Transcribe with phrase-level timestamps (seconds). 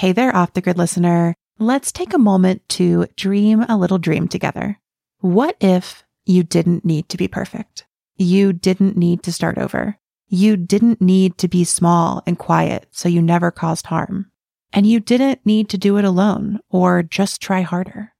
[0.00, 1.34] Hey there, off the grid listener.
[1.58, 4.80] Let's take a moment to dream a little dream together.
[5.18, 7.84] What if you didn't need to be perfect?
[8.16, 9.98] You didn't need to start over.
[10.26, 14.30] You didn't need to be small and quiet so you never caused harm.
[14.72, 18.14] And you didn't need to do it alone or just try harder.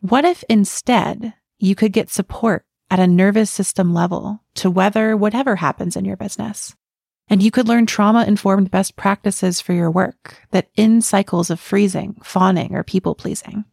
[0.00, 5.56] What if instead you could get support at a nervous system level to weather whatever
[5.56, 6.74] happens in your business?
[7.30, 11.60] And you could learn trauma informed best practices for your work that end cycles of
[11.60, 13.64] freezing, fawning, or people pleasing.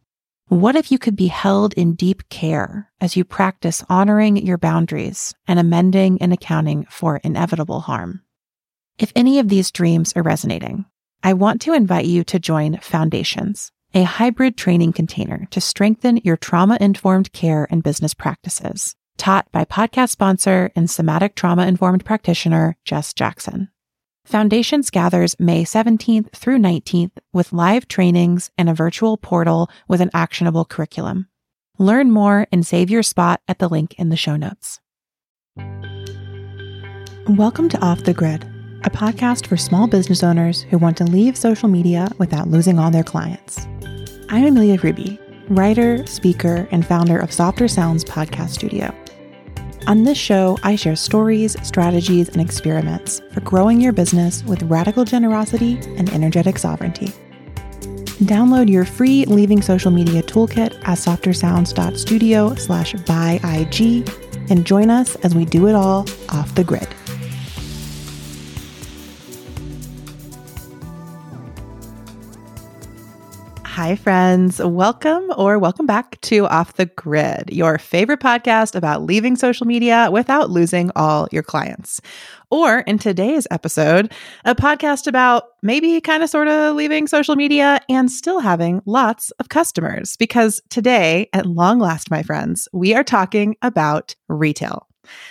[0.46, 5.34] What if you could be held in deep care as you practice honoring your boundaries
[5.48, 8.22] and amending and accounting for inevitable harm?
[8.96, 10.86] If any of these dreams are resonating,
[11.24, 16.36] I want to invite you to join Foundations, a hybrid training container to strengthen your
[16.36, 22.76] trauma informed care and business practices taught by podcast sponsor and somatic trauma informed practitioner
[22.84, 23.68] Jess Jackson.
[24.24, 30.10] Foundations gathers May 17th through 19th with live trainings and a virtual portal with an
[30.14, 31.28] actionable curriculum.
[31.78, 34.80] Learn more and save your spot at the link in the show notes.
[37.28, 38.44] Welcome to Off the Grid,
[38.84, 42.90] a podcast for small business owners who want to leave social media without losing all
[42.90, 43.66] their clients.
[44.28, 45.18] I'm Amelia Ruby,
[45.50, 48.94] writer, speaker, and founder of Softer Sounds Podcast Studio.
[49.86, 55.04] On this show, I share stories, strategies, and experiments for growing your business with radical
[55.04, 57.12] generosity and energetic sovereignty.
[58.24, 64.08] Download your free Leaving Social Media toolkit at softersounds.studio slash bye IG
[64.50, 66.88] and join us as we do it all off the grid.
[73.88, 74.58] Hi, friends.
[74.58, 80.10] Welcome or welcome back to Off the Grid, your favorite podcast about leaving social media
[80.12, 81.98] without losing all your clients.
[82.50, 84.12] Or in today's episode,
[84.44, 89.30] a podcast about maybe kind of sort of leaving social media and still having lots
[89.38, 90.18] of customers.
[90.18, 94.86] Because today, at long last, my friends, we are talking about retail.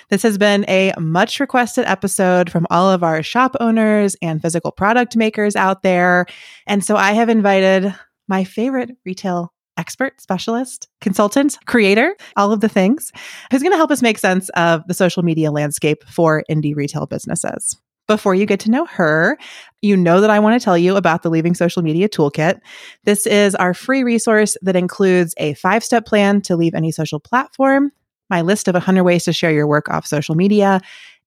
[0.10, 4.72] This has been a much requested episode from all of our shop owners and physical
[4.72, 6.26] product makers out there.
[6.66, 7.94] And so I have invited
[8.28, 13.12] my favorite retail expert, specialist, consultant, creator, all of the things,
[13.52, 17.06] who's going to help us make sense of the social media landscape for indie retail
[17.06, 17.78] businesses.
[18.08, 19.38] Before you get to know her,
[19.82, 22.60] you know that I want to tell you about the Leaving Social Media Toolkit.
[23.04, 27.20] This is our free resource that includes a five step plan to leave any social
[27.20, 27.92] platform,
[28.30, 30.80] my list of 100 ways to share your work off social media,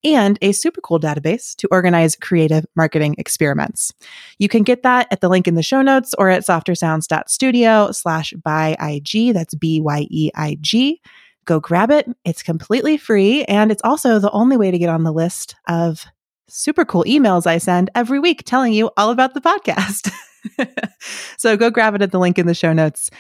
[0.05, 3.93] and a super cool database to organize creative marketing experiments.
[4.39, 8.33] You can get that at the link in the show notes or at softersounds.studio slash
[8.47, 9.35] IG.
[9.35, 11.01] That's B Y E I G.
[11.45, 12.07] Go grab it.
[12.25, 13.45] It's completely free.
[13.45, 16.07] And it's also the only way to get on the list of
[16.49, 20.13] super cool emails I send every week telling you all about the podcast.
[21.39, 23.11] so go grab it at the link in the show notes.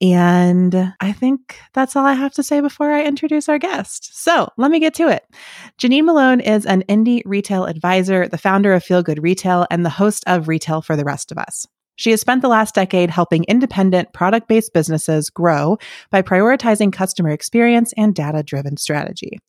[0.00, 4.16] And I think that's all I have to say before I introduce our guest.
[4.16, 5.24] So let me get to it.
[5.76, 9.90] Janine Mulone is an indie retail advisor, the founder of Feel Good Retail, and the
[9.90, 11.66] host of Retail for the Rest of Us.
[11.96, 15.78] She has spent the last decade helping independent product based businesses grow
[16.10, 19.40] by prioritizing customer experience and data driven strategy.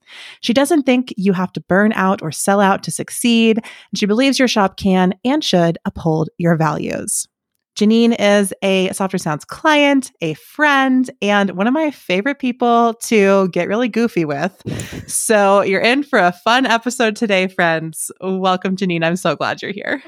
[0.42, 4.08] She doesn't think you have to burn out or sell out to succeed, and she
[4.08, 7.28] believes your shop can and should uphold your values.
[7.75, 13.47] Janine is a Softer Sounds client, a friend, and one of my favorite people to
[13.50, 14.62] get really goofy with.
[15.07, 18.12] So you're in for a fun episode today, friends.
[18.22, 19.03] Welcome, Janine.
[19.03, 20.03] I'm so glad you're here.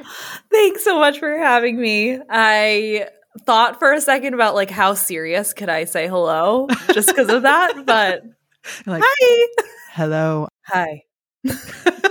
[0.52, 2.20] Thanks so much for having me.
[2.30, 3.08] I
[3.46, 7.44] thought for a second about like how serious could I say hello just because of
[7.44, 8.24] that, but
[8.86, 9.48] like, hi.
[9.94, 10.48] Hello.
[10.66, 11.04] Hi.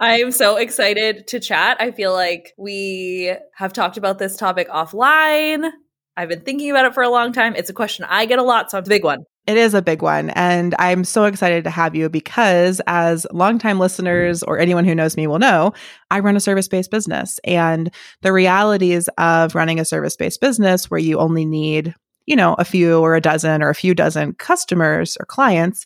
[0.00, 1.76] I am so excited to chat.
[1.80, 5.70] I feel like we have talked about this topic offline.
[6.16, 7.56] I've been thinking about it for a long time.
[7.56, 9.24] It's a question I get a lot, so it's a big one.
[9.46, 10.30] It is a big one.
[10.30, 15.16] And I'm so excited to have you because, as longtime listeners or anyone who knows
[15.16, 15.74] me will know,
[16.10, 17.38] I run a service based business.
[17.44, 21.94] And the realities of running a service based business where you only need,
[22.26, 25.84] you know, a few or a dozen or a few dozen customers or clients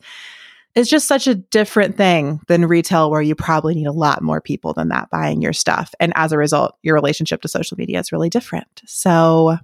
[0.78, 4.40] is just such a different thing than retail where you probably need a lot more
[4.40, 5.94] people than that buying your stuff.
[5.98, 8.82] And as a result your relationship to social media is really different.
[8.86, 9.58] So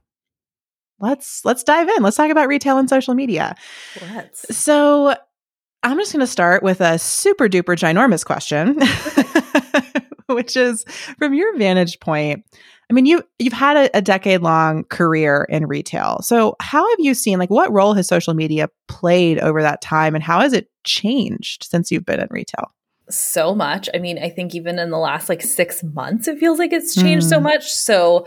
[0.99, 2.03] let's let's dive in.
[2.03, 3.55] Let's talk about retail and social media.
[4.01, 4.57] Let's.
[4.57, 5.15] So
[5.85, 8.79] i'm just going to start with a super duper ginormous question
[10.35, 10.85] which is
[11.19, 12.45] from your vantage point
[12.91, 16.21] I mean, you you've had a, a decade long career in retail.
[16.23, 20.15] So how have you seen like what role has social media played over that time
[20.15, 22.71] and how has it changed since you've been in retail?
[23.11, 23.89] So much.
[23.95, 26.95] I mean, I think even in the last like 6 months it feels like it's
[26.95, 27.31] changed mm.
[27.31, 27.71] so much.
[27.71, 28.27] So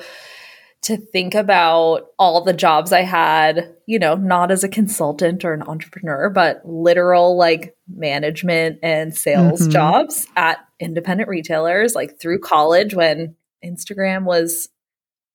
[0.83, 5.53] to think about all the jobs I had, you know, not as a consultant or
[5.53, 9.71] an entrepreneur, but literal like management and sales mm-hmm.
[9.71, 13.35] jobs at independent retailers, like through college when
[13.65, 14.69] Instagram was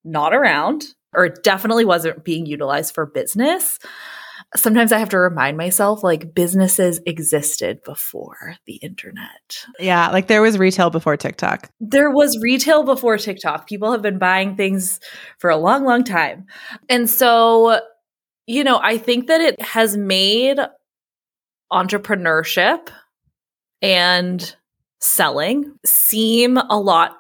[0.04, 3.78] not around or definitely wasn't being utilized for business
[4.56, 9.66] sometimes I have to remind myself like businesses existed before the internet.
[9.78, 11.70] Yeah, like there was retail before TikTok.
[11.80, 13.66] There was retail before TikTok.
[13.66, 15.00] People have been buying things
[15.38, 16.46] for a long, long time.
[16.88, 17.80] And so,
[18.46, 20.58] you know, I think that it has made
[21.72, 22.88] entrepreneurship
[23.80, 24.54] and
[25.00, 27.16] selling seem a lot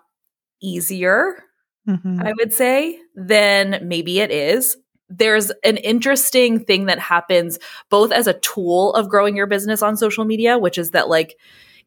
[0.62, 1.42] easier,
[1.88, 2.20] mm-hmm.
[2.22, 4.76] I would say, than maybe it is
[5.18, 7.58] there's an interesting thing that happens
[7.90, 11.38] both as a tool of growing your business on social media, which is that, like,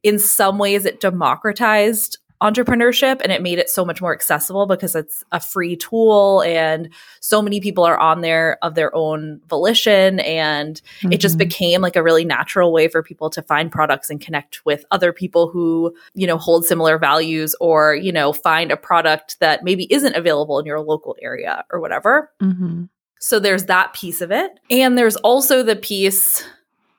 [0.04, 4.94] in some ways, it democratized entrepreneurship and it made it so much more accessible because
[4.94, 6.90] it's a free tool and
[7.22, 11.14] so many people are on there of their own volition and mm-hmm.
[11.14, 11.48] it just mm-hmm.
[11.48, 15.14] became like a really natural way for people to find products and connect with other
[15.14, 19.92] people who you know hold similar values or you know find a product that maybe
[19.92, 22.84] isn't available in your local area or whatever mm-hmm.
[23.20, 24.52] So there's that piece of it.
[24.70, 26.44] And there's also the piece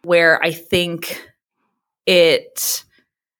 [0.02, 1.22] where I think
[2.06, 2.84] it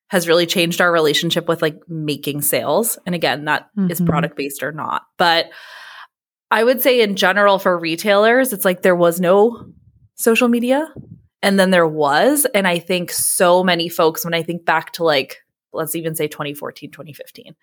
[0.08, 2.99] has really changed our relationship with like making sales.
[3.06, 3.90] And again, that mm-hmm.
[3.90, 5.02] is product based or not.
[5.17, 5.46] But
[6.50, 9.72] I would say in general for retailers, it's like there was no
[10.14, 10.88] social media
[11.43, 12.46] and then there was.
[12.55, 16.29] And I think so many folks, when I think back to like, let's even say
[16.29, 17.56] 2014, 2015,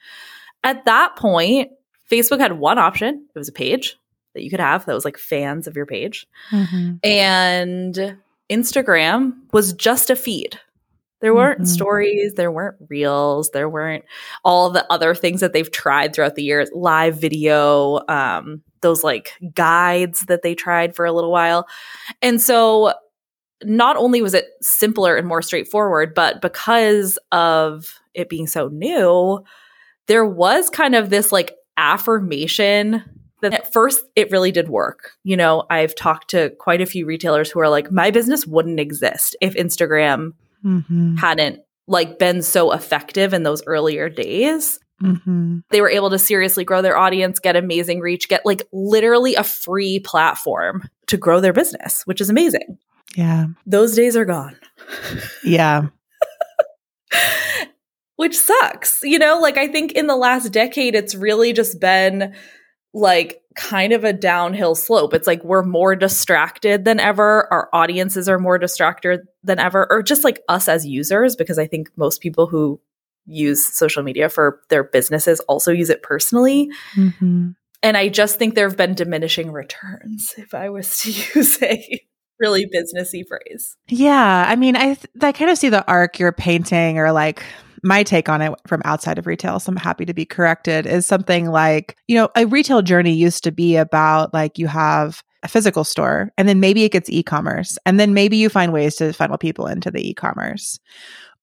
[0.63, 1.71] at that point,
[2.11, 3.97] Facebook had one option it was a page
[4.33, 6.27] that you could have that was like fans of your page.
[6.51, 6.95] Mm-hmm.
[7.03, 8.17] And
[8.49, 10.59] Instagram was just a feed.
[11.21, 11.67] There weren't mm-hmm.
[11.67, 14.03] stories, there weren't reels, there weren't
[14.43, 19.33] all the other things that they've tried throughout the years, live video, um, those like
[19.55, 21.65] guides that they tried for a little while.
[22.21, 22.93] And so
[23.63, 29.45] not only was it simpler and more straightforward, but because of it being so new,
[30.07, 33.01] there was kind of this like affirmation
[33.43, 35.11] that at first it really did work.
[35.23, 38.79] You know, I've talked to quite a few retailers who are like, my business wouldn't
[38.79, 40.33] exist if Instagram
[40.65, 41.15] mm-hmm.
[41.15, 44.79] hadn't like been so effective in those earlier days.
[45.01, 45.59] Mm-hmm.
[45.69, 49.43] They were able to seriously grow their audience, get amazing reach, get like literally a
[49.43, 52.77] free platform to grow their business, which is amazing.
[53.15, 53.47] Yeah.
[53.65, 54.55] Those days are gone.
[55.43, 55.87] yeah.
[58.15, 59.01] which sucks.
[59.03, 62.33] You know, like I think in the last decade, it's really just been
[62.93, 65.13] like kind of a downhill slope.
[65.13, 67.51] It's like we're more distracted than ever.
[67.51, 71.67] Our audiences are more distracted than ever, or just like us as users, because I
[71.67, 72.79] think most people who
[73.25, 76.69] use social media for their businesses also use it personally.
[76.95, 77.51] Mm-hmm.
[77.81, 82.01] And I just think there have been diminishing returns, if I was to use a
[82.39, 83.75] really businessy phrase.
[83.87, 84.45] Yeah.
[84.47, 87.43] I mean, I, th- I kind of see the arc you're painting or like
[87.83, 91.05] my take on it from outside of retail, so I'm happy to be corrected, is
[91.05, 95.47] something like, you know, a retail journey used to be about like you have a
[95.47, 99.11] physical store and then maybe it gets e-commerce and then maybe you find ways to
[99.11, 100.79] funnel people into the e-commerce.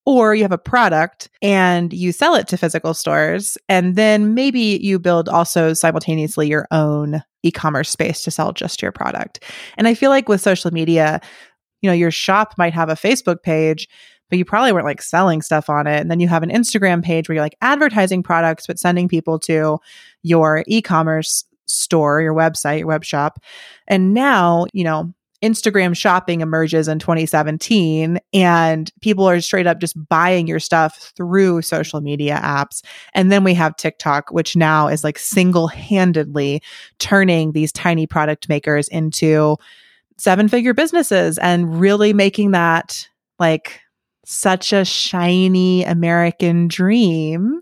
[0.07, 4.81] Or you have a product and you sell it to physical stores and then maybe
[4.83, 9.45] you build also simultaneously your own e-commerce space to sell just your product.
[9.77, 11.21] And i feel like with social media
[11.83, 13.89] you know your shop might have a facebook page
[14.31, 16.01] but you probably weren't like selling stuff on it.
[16.01, 19.39] And then you have an Instagram page where you're like advertising products, but sending people
[19.41, 19.79] to
[20.23, 23.41] your e commerce store, your website, your web shop.
[23.87, 29.97] And now, you know, Instagram shopping emerges in 2017 and people are straight up just
[30.09, 32.83] buying your stuff through social media apps.
[33.15, 36.63] And then we have TikTok, which now is like single handedly
[36.99, 39.57] turning these tiny product makers into
[40.19, 43.09] seven figure businesses and really making that
[43.39, 43.81] like
[44.25, 47.61] such a shiny American dream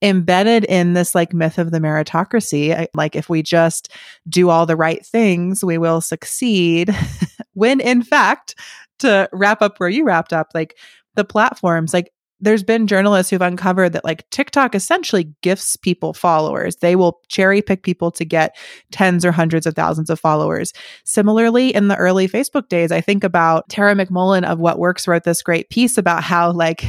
[0.00, 2.86] embedded in this like myth of the meritocracy.
[2.94, 3.92] Like, if we just
[4.28, 6.94] do all the right things, we will succeed.
[7.54, 8.54] when in fact,
[9.00, 10.76] to wrap up where you wrapped up, like
[11.14, 16.76] the platforms, like there's been journalists who've uncovered that like TikTok essentially gifts people followers.
[16.76, 18.56] They will cherry pick people to get
[18.90, 20.72] tens or hundreds of thousands of followers.
[21.04, 25.24] Similarly, in the early Facebook days, I think about Tara McMullin of What Works wrote
[25.24, 26.84] this great piece about how like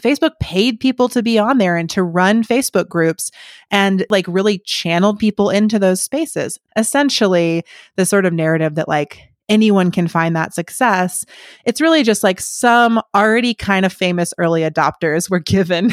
[0.00, 3.30] Facebook paid people to be on there and to run Facebook groups
[3.70, 6.58] and like really channeled people into those spaces.
[6.76, 7.64] Essentially,
[7.96, 11.24] the sort of narrative that like anyone can find that success.
[11.64, 15.92] It's really just like some already kind of famous early adopters were given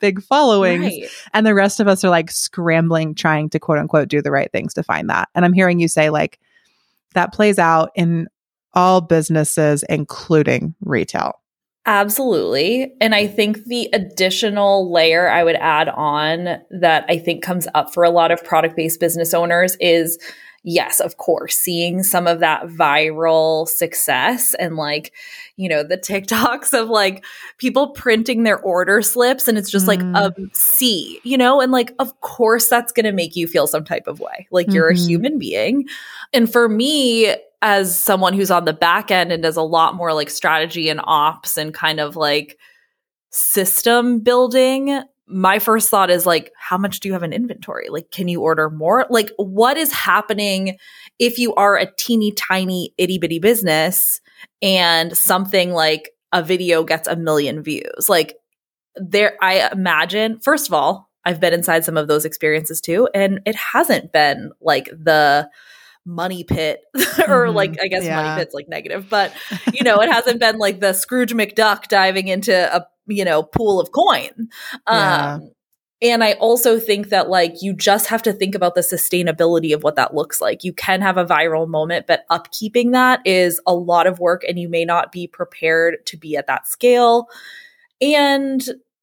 [0.00, 0.84] big followings.
[0.84, 1.08] Right.
[1.32, 4.50] And the rest of us are like scrambling, trying to quote unquote do the right
[4.50, 5.28] things to find that.
[5.34, 6.38] And I'm hearing you say like
[7.14, 8.28] that plays out in
[8.72, 11.40] all businesses, including retail.
[11.86, 12.92] Absolutely.
[13.00, 17.92] And I think the additional layer I would add on that I think comes up
[17.92, 20.18] for a lot of product based business owners is
[20.62, 25.12] yes, of course, seeing some of that viral success and like,
[25.56, 27.24] you know, the TikToks of like
[27.58, 29.88] people printing their order slips and it's just mm.
[29.88, 33.66] like a C, you know, and like, of course, that's going to make you feel
[33.66, 34.46] some type of way.
[34.50, 35.02] Like you're mm-hmm.
[35.02, 35.88] a human being.
[36.32, 40.14] And for me, as someone who's on the back end and does a lot more
[40.14, 42.58] like strategy and ops and kind of like
[43.30, 47.88] system building, my first thought is like, how much do you have in inventory?
[47.88, 49.06] Like, can you order more?
[49.10, 50.78] Like, what is happening
[51.18, 54.20] if you are a teeny tiny itty bitty business
[54.60, 58.08] and something like a video gets a million views?
[58.08, 58.36] Like,
[58.96, 63.40] there, I imagine, first of all, I've been inside some of those experiences too, and
[63.46, 65.48] it hasn't been like the
[66.06, 67.00] money pit or
[67.46, 67.54] mm-hmm.
[67.54, 68.16] like i guess yeah.
[68.16, 69.32] money pit's like negative but
[69.74, 73.80] you know it hasn't been like the scrooge mcduck diving into a you know pool
[73.80, 74.48] of coin.
[74.88, 75.34] Yeah.
[75.34, 75.50] um
[76.02, 79.82] and i also think that like you just have to think about the sustainability of
[79.82, 80.64] what that looks like.
[80.64, 84.58] You can have a viral moment but upkeeping that is a lot of work and
[84.58, 87.28] you may not be prepared to be at that scale.
[88.00, 88.62] And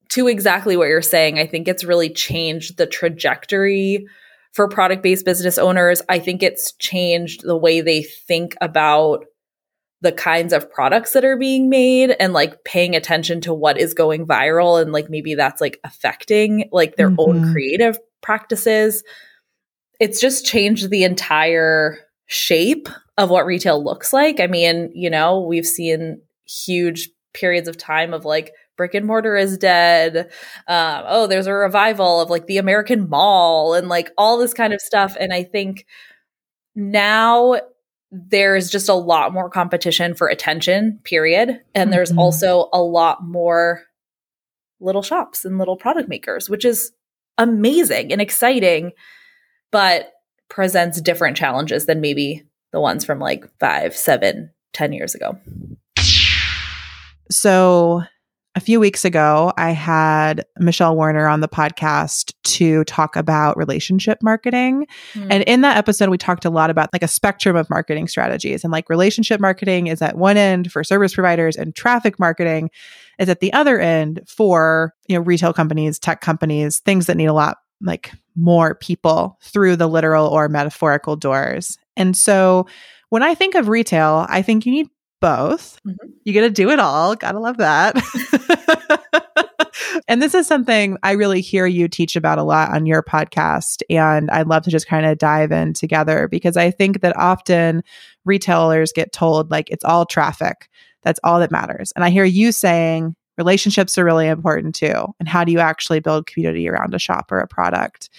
[0.10, 4.08] to exactly what you're saying i think it's really changed the trajectory
[4.58, 9.26] for product based business owners, I think it's changed the way they think about
[10.01, 13.94] the kinds of products that are being made and like paying attention to what is
[13.94, 17.20] going viral and like maybe that's like affecting like their mm-hmm.
[17.20, 19.04] own creative practices.
[20.00, 22.88] It's just changed the entire shape
[23.18, 24.39] of what retail looks like.
[24.39, 29.36] I mean, you know, we've seen huge periods of time of like brick and mortar
[29.36, 30.30] is dead.
[30.68, 34.74] Um, oh, there's a revival of like the American Mall and like all this kind
[34.74, 35.18] of stuff.
[35.20, 35.86] And I think
[36.75, 37.60] now
[38.12, 41.62] there's just a lot more competition for attention, period.
[41.76, 42.20] And there's mm-hmm.
[42.20, 43.84] also a lot more
[44.80, 46.92] little shops and little product makers, which is
[47.38, 48.92] amazing and exciting,
[49.72, 50.12] but
[50.50, 55.38] presents different challenges than maybe the ones from like five, seven, ten years ago.
[57.30, 58.04] So
[58.58, 64.18] a few weeks ago, I had Michelle Warner on the podcast to talk about relationship
[64.24, 64.88] marketing.
[65.14, 65.28] Mm.
[65.30, 68.64] And in that episode, we talked a lot about like a spectrum of marketing strategies.
[68.64, 72.72] And like relationship marketing is at one end for service providers, and traffic marketing
[73.20, 77.28] is at the other end for, you know, retail companies, tech companies, things that need
[77.28, 81.78] a lot like more people through the literal or metaphorical doors.
[81.96, 82.66] And so
[83.10, 84.88] when I think of retail, I think you need
[85.20, 85.80] both.
[85.86, 86.10] Mm-hmm.
[86.24, 87.16] You got to do it all.
[87.16, 87.96] Gotta love that.
[90.08, 93.82] and this is something I really hear you teach about a lot on your podcast.
[93.90, 97.84] And I'd love to just kind of dive in together because I think that often
[98.26, 100.70] retailers get told like it's all traffic.
[101.04, 101.92] That's all that matters.
[101.96, 105.14] And I hear you saying relationships are really important too.
[105.20, 108.10] And how do you actually build community around a shop or a product?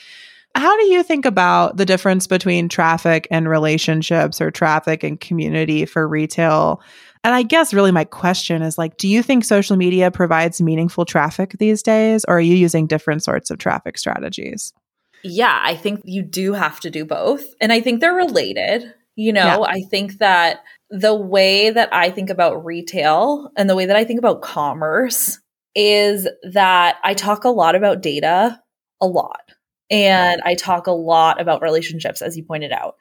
[0.59, 5.87] How do you think about the difference between traffic and relationships or traffic and community
[5.87, 6.83] for retail?
[7.23, 11.05] And I guess really my question is like, do you think social media provides meaningful
[11.05, 14.73] traffic these days, or are you using different sorts of traffic strategies?
[15.23, 17.45] Yeah, I think you do have to do both.
[17.61, 18.93] And I think they're related.
[19.15, 19.59] You know, yeah.
[19.61, 24.05] I think that the way that I think about retail and the way that I
[24.05, 25.39] think about commerce
[25.77, 28.61] is that I talk a lot about data
[29.01, 29.53] a lot.
[29.91, 32.97] And I talk a lot about relationships, as you pointed out.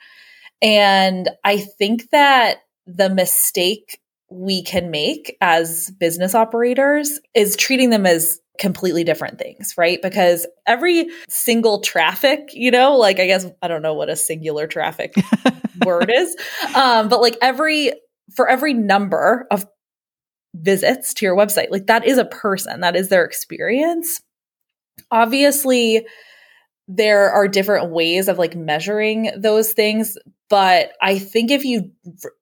[0.61, 8.05] And I think that the mistake we can make as business operators is treating them
[8.05, 10.01] as completely different things, right?
[10.01, 14.67] Because every single traffic, you know, like I guess I don't know what a singular
[14.67, 15.13] traffic
[15.85, 16.35] word is,
[16.75, 17.93] um, but like every
[18.35, 19.65] for every number of
[20.55, 24.21] visits to your website, like that is a person, that is their experience.
[25.11, 26.05] Obviously,
[26.87, 30.17] there are different ways of like measuring those things
[30.49, 31.91] but i think if you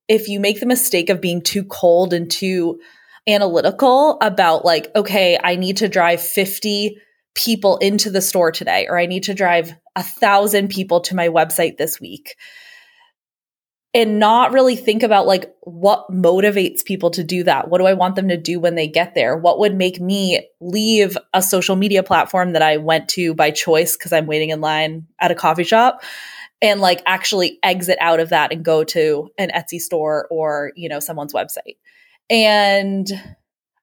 [0.08, 2.80] if you make the mistake of being too cold and too
[3.28, 6.98] analytical about like okay i need to drive 50
[7.34, 11.30] people into the store today or i need to drive a thousand people to my
[11.30, 12.36] website this week
[13.96, 17.70] and not really think about like what motivates people to do that.
[17.70, 19.38] What do I want them to do when they get there?
[19.38, 23.96] What would make me leave a social media platform that I went to by choice
[23.96, 26.04] because I'm waiting in line at a coffee shop
[26.62, 30.90] and like actually exit out of that and go to an Etsy store or, you
[30.90, 31.78] know, someone's website.
[32.30, 33.08] And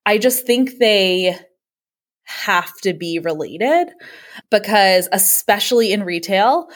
[0.04, 1.38] I just think they
[2.24, 3.88] have to be related
[4.50, 6.68] because, especially in retail,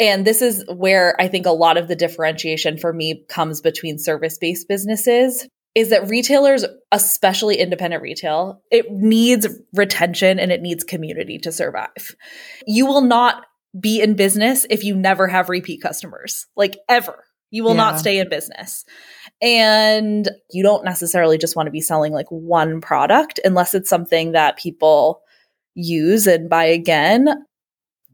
[0.00, 3.98] and this is where I think a lot of the differentiation for me comes between
[3.98, 10.84] service based businesses is that retailers, especially independent retail, it needs retention and it needs
[10.84, 12.14] community to survive.
[12.66, 13.44] You will not
[13.78, 17.24] be in business if you never have repeat customers, like ever.
[17.50, 17.90] You will yeah.
[17.90, 18.84] not stay in business.
[19.42, 24.32] And you don't necessarily just want to be selling like one product unless it's something
[24.32, 25.22] that people
[25.74, 27.28] use and buy again.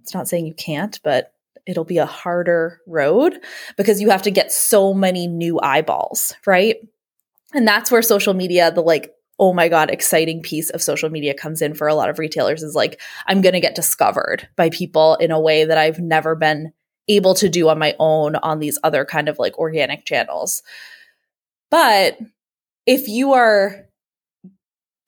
[0.03, 1.33] It's not saying you can't, but
[1.67, 3.41] it'll be a harder road
[3.77, 6.77] because you have to get so many new eyeballs, right?
[7.53, 11.33] And that's where social media, the like, oh my God, exciting piece of social media
[11.35, 14.71] comes in for a lot of retailers is like, I'm going to get discovered by
[14.71, 16.73] people in a way that I've never been
[17.09, 20.63] able to do on my own on these other kind of like organic channels.
[21.71, 22.19] But
[22.87, 23.87] if you are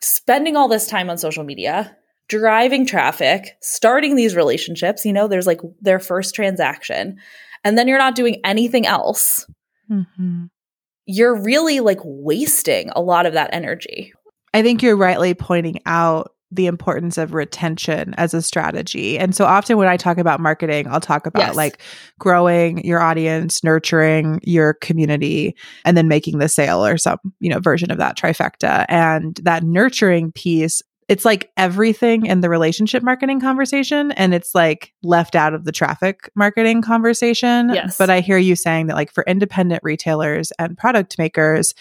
[0.01, 1.97] spending all this time on social media,
[2.41, 7.19] driving traffic, starting these relationships, you know, there's like their first transaction,
[7.65, 9.47] and then you're not doing anything else.
[9.91, 10.45] Mm-hmm
[11.07, 14.13] you're really like wasting a lot of that energy.
[14.55, 19.19] I think you're rightly pointing out the importance of retention as a strategy.
[19.19, 21.57] And so often when I talk about marketing, I'll talk about yes.
[21.57, 21.81] like
[22.19, 27.59] growing your audience, nurturing your community, and then making the sale or some, you know,
[27.59, 28.85] version of that trifecta.
[28.91, 30.83] And that nurturing piece
[31.13, 35.71] it's like everything in the relationship marketing conversation and it's like left out of the
[35.71, 37.69] traffic marketing conversation.
[37.69, 37.99] Yes.
[37.99, 41.75] But I hear you saying that like for independent retailers and product makers,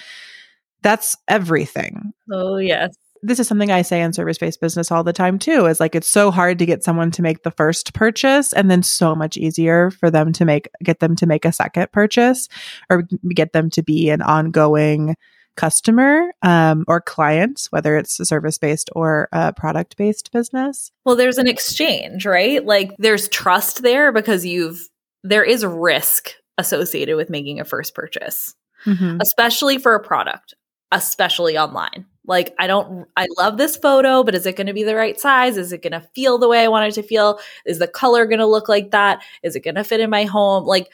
[0.82, 2.12] that's everything.
[2.30, 2.94] Oh, yes.
[3.24, 5.96] This is something I say in service based business all the time too is like
[5.96, 9.38] it's so hard to get someone to make the first purchase and then so much
[9.38, 12.50] easier for them to make get them to make a second purchase
[12.90, 15.16] or get them to be an ongoing
[15.56, 20.92] customer um, or clients, whether it's a service based or a product based business?
[21.06, 22.66] Well, there's an exchange, right?
[22.66, 24.88] Like there's trust there because you've,
[25.24, 28.56] there is risk associated with making a first purchase,
[28.86, 29.18] mm-hmm.
[29.22, 30.54] especially for a product,
[30.92, 32.06] especially online.
[32.26, 35.20] Like, I don't, I love this photo, but is it going to be the right
[35.20, 35.58] size?
[35.58, 37.40] Is it going to feel the way I want it to feel?
[37.66, 39.24] Is the color going to look like that?
[39.42, 40.66] Is it going to fit in my home?
[40.66, 40.92] Like,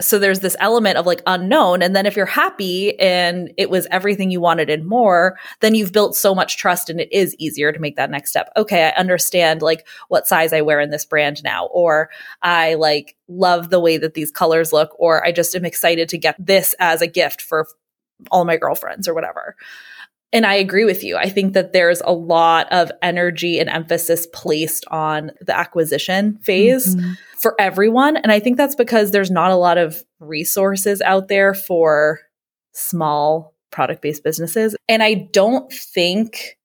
[0.00, 3.86] so there's this element of like unknown and then if you're happy and it was
[3.90, 7.72] everything you wanted and more then you've built so much trust and it is easier
[7.72, 8.50] to make that next step.
[8.56, 12.10] Okay i understand like what size i wear in this brand now or
[12.42, 16.18] i like love the way that these colors look or i just am excited to
[16.18, 17.66] get this as a gift for
[18.30, 19.56] all my girlfriends or whatever
[20.32, 21.16] and I agree with you.
[21.16, 26.94] I think that there's a lot of energy and emphasis placed on the acquisition phase
[26.94, 27.12] mm-hmm.
[27.38, 28.18] for everyone.
[28.18, 32.20] And I think that's because there's not a lot of resources out there for
[32.74, 34.76] small product based businesses.
[34.86, 36.58] And I don't think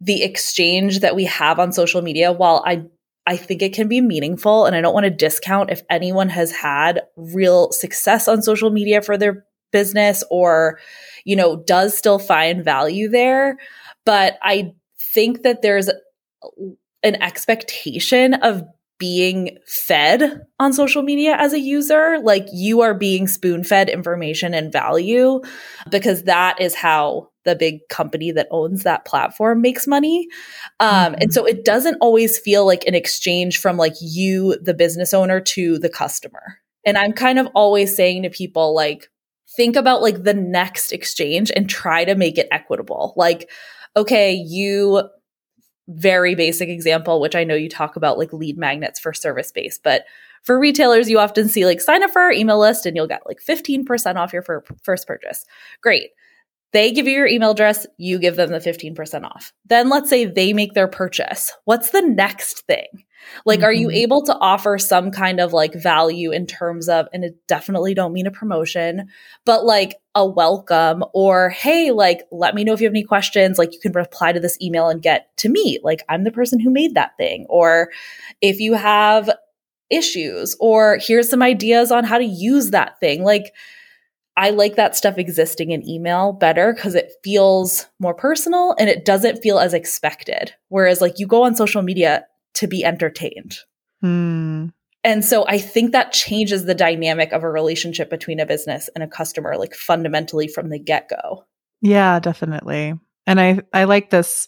[0.00, 2.84] the exchange that we have on social media, while I
[3.26, 6.50] I think it can be meaningful and I don't want to discount if anyone has
[6.50, 10.78] had real success on social media for their business or
[11.24, 13.58] you know, does still find value there.
[14.04, 15.90] But I think that there's
[17.02, 18.62] an expectation of
[18.98, 22.18] being fed on social media as a user.
[22.22, 25.40] Like you are being spoon fed information and value
[25.90, 30.28] because that is how the big company that owns that platform makes money.
[30.80, 31.22] Um, mm-hmm.
[31.22, 35.40] And so it doesn't always feel like an exchange from like you, the business owner,
[35.40, 36.58] to the customer.
[36.84, 39.08] And I'm kind of always saying to people, like,
[39.56, 43.12] think about like the next exchange and try to make it equitable.
[43.16, 43.50] Like,
[43.96, 45.08] okay, you
[45.88, 49.82] very basic example, which I know you talk about like lead magnets for service based,
[49.82, 50.04] but
[50.42, 53.26] for retailers, you often see like sign up for our email list and you'll get
[53.26, 54.44] like 15% off your
[54.82, 55.44] first purchase.
[55.82, 56.10] Great.
[56.72, 59.52] They give you your email address, you give them the 15% off.
[59.66, 61.52] Then let's say they make their purchase.
[61.64, 63.04] What's the next thing?
[63.44, 63.66] Like, mm-hmm.
[63.66, 63.96] are you mm-hmm.
[63.96, 68.12] able to offer some kind of like value in terms of, and it definitely don't
[68.12, 69.08] mean a promotion,
[69.44, 73.58] but like a welcome or, hey, like, let me know if you have any questions.
[73.58, 75.78] Like, you can reply to this email and get to me.
[75.82, 77.46] Like, I'm the person who made that thing.
[77.48, 77.90] Or
[78.40, 79.30] if you have
[79.90, 83.22] issues, or here's some ideas on how to use that thing.
[83.24, 83.52] Like,
[84.36, 89.04] I like that stuff existing in email better because it feels more personal and it
[89.04, 90.54] doesn't feel as expected.
[90.68, 93.58] Whereas, like, you go on social media to be entertained.
[94.00, 94.66] Hmm.
[95.02, 99.02] And so I think that changes the dynamic of a relationship between a business and
[99.02, 101.44] a customer, like fundamentally from the get go.
[101.80, 102.94] Yeah, definitely.
[103.26, 104.46] And I, I like this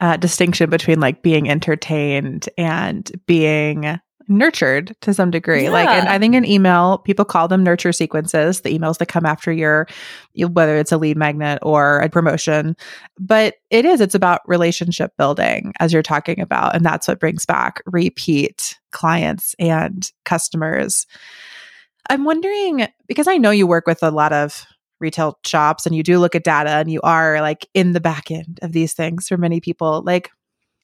[0.00, 5.64] uh, distinction between like being entertained and being nurtured to some degree.
[5.64, 5.70] Yeah.
[5.70, 9.24] Like, and I think an email, people call them nurture sequences, the emails that come
[9.24, 9.86] after your,
[10.34, 12.76] whether it's a lead magnet or a promotion.
[13.18, 16.74] But it is, it's about relationship building, as you're talking about.
[16.74, 21.06] And that's what brings back repeat clients and customers.
[22.10, 24.64] I'm wondering, because I know you work with a lot of
[24.98, 28.30] retail shops and you do look at data and you are like in the back
[28.30, 30.30] end of these things for many people, like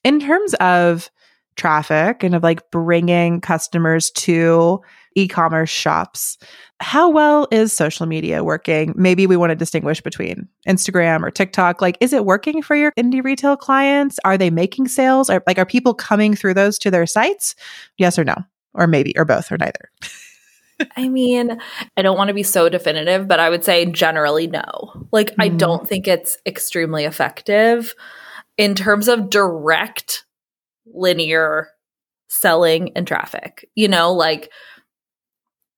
[0.03, 1.09] in terms of,
[1.55, 4.81] traffic and of like bringing customers to
[5.15, 6.37] e-commerce shops.
[6.79, 8.93] How well is social media working?
[8.95, 11.81] Maybe we want to distinguish between Instagram or TikTok.
[11.81, 14.19] Like is it working for your indie retail clients?
[14.25, 15.29] Are they making sales?
[15.29, 17.55] Are like are people coming through those to their sites?
[17.97, 18.35] Yes or no?
[18.73, 19.91] Or maybe or both or neither.
[20.97, 21.57] I mean,
[21.95, 25.07] I don't want to be so definitive, but I would say generally no.
[25.11, 25.41] Like mm-hmm.
[25.41, 27.93] I don't think it's extremely effective
[28.57, 30.25] in terms of direct
[30.85, 31.69] linear
[32.27, 33.69] selling and traffic.
[33.75, 34.51] You know, like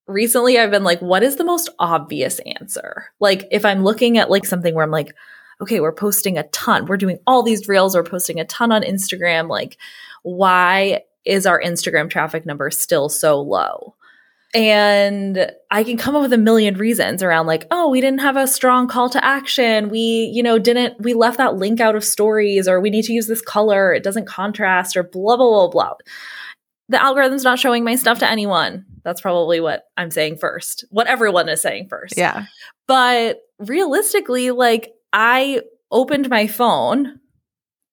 [0.07, 3.05] recently I've been like, what is the most obvious answer?
[3.19, 5.13] Like, if I'm looking at like something where I'm like,
[5.61, 8.83] okay, we're posting a ton, we're doing all these reels, we're posting a ton on
[8.83, 9.77] Instagram, like,
[10.23, 13.95] why is our Instagram traffic number still so low?
[14.55, 18.37] And i can come up with a million reasons around like oh we didn't have
[18.37, 19.89] a strong call to action.
[19.89, 23.13] We you know didn't we left that link out of stories or we need to
[23.13, 23.93] use this color.
[23.93, 25.93] It doesn't contrast or blah blah blah blah.
[26.89, 28.85] The algorithm's not showing my stuff to anyone.
[29.03, 30.85] That's probably what i'm saying first.
[30.89, 32.15] What everyone is saying first.
[32.17, 32.45] Yeah.
[32.87, 37.19] But realistically like i opened my phone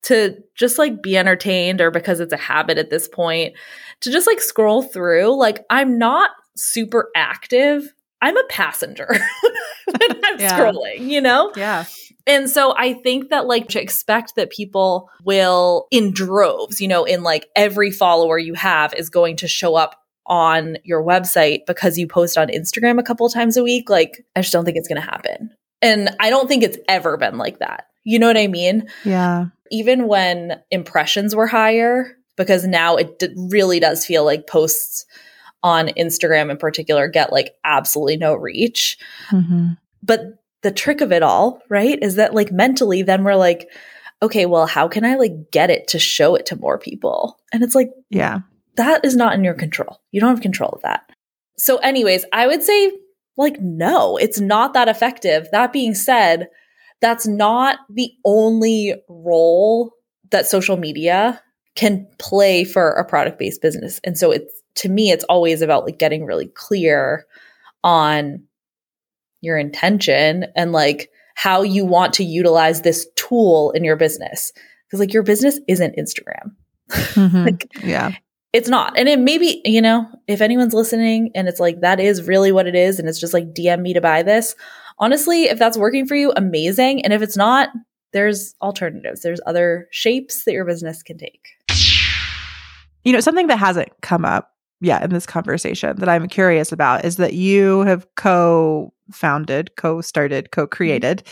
[0.05, 3.55] to just like be entertained or because it's a habit at this point
[4.01, 5.37] to just like scroll through.
[5.37, 9.09] Like i'm not super active, I'm a passenger
[9.87, 10.59] when I'm yeah.
[10.59, 11.53] scrolling, you know?
[11.57, 11.85] Yeah.
[12.27, 17.05] And so I think that like to expect that people will in droves, you know,
[17.05, 21.99] in like every follower you have is going to show up on your website because
[21.99, 24.89] you post on Instagram a couple times a week, like I just don't think it's
[24.89, 25.51] going to happen.
[25.81, 27.87] And I don't think it's ever been like that.
[28.05, 28.89] You know what I mean?
[29.05, 29.47] Yeah.
[29.73, 35.07] Even when impressions were higher, because now it d- really does feel like posts
[35.63, 38.99] on Instagram in particular get like absolutely no reach.
[39.31, 39.73] Mm-hmm.
[40.03, 43.69] But the trick of it all, right, is that like mentally, then we're like,
[44.23, 47.39] okay, well, how can I like get it to show it to more people?
[47.53, 48.41] And it's like, yeah,
[48.77, 50.01] that is not in your control.
[50.13, 51.11] You don't have control of that.
[51.59, 52.93] So, anyways, I would say,
[53.37, 55.49] like, no, it's not that effective.
[55.53, 56.49] That being said,
[57.01, 59.93] that's not the only role
[60.31, 61.43] that social media
[61.75, 64.01] can play for a product based business.
[64.05, 67.27] And so it's to me, it's always about like getting really clear
[67.85, 68.43] on
[69.41, 74.53] your intention and like how you want to utilize this tool in your business.
[74.91, 76.53] Cause like your business isn't Instagram.
[76.91, 77.37] Mm-hmm.
[77.45, 78.13] like, yeah.
[78.53, 78.99] It's not.
[78.99, 82.67] And it maybe, you know, if anyone's listening and it's like that is really what
[82.67, 84.55] it is and it's just like DM me to buy this.
[84.99, 87.03] Honestly, if that's working for you, amazing.
[87.03, 87.71] And if it's not,
[88.13, 89.23] there's alternatives.
[89.23, 91.49] There's other shapes that your business can take.
[93.05, 94.53] You know, something that hasn't come up
[94.83, 100.01] yeah, in this conversation that I'm curious about is that you have co founded, co
[100.01, 101.23] started, co created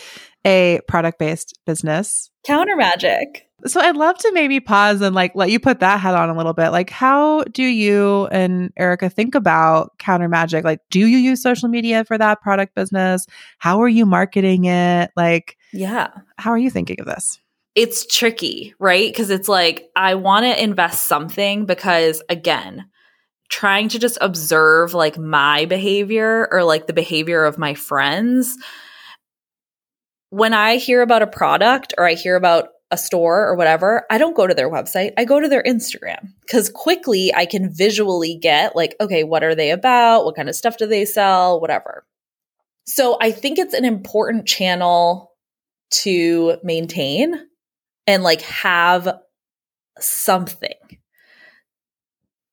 [0.47, 2.31] a product based business.
[2.47, 3.49] Counter Magic.
[3.67, 6.37] So I'd love to maybe pause and like let you put that hat on a
[6.37, 6.71] little bit.
[6.71, 10.65] Like, how do you and Erica think about Counter Magic?
[10.65, 13.27] Like, do you use social media for that product business?
[13.59, 15.11] How are you marketing it?
[15.17, 16.09] Like, yeah.
[16.39, 17.39] How are you thinking of this?
[17.75, 19.13] It's tricky, right?
[19.13, 22.87] Because it's like, I want to invest something because, again,
[23.51, 28.57] trying to just observe like my behavior or like the behavior of my friends.
[30.31, 34.19] When i hear about a product or i hear about a store or whatever i
[34.19, 35.13] don't go to their website.
[35.19, 39.55] I go to their instagram because quickly i can visually get like okay what are
[39.55, 40.25] they about?
[40.25, 41.61] What kind of stuff do they sell?
[41.61, 42.07] Whatever.
[42.87, 45.33] So i think it's an important channel
[46.03, 47.35] to maintain
[48.07, 49.19] and like have
[49.99, 51.00] something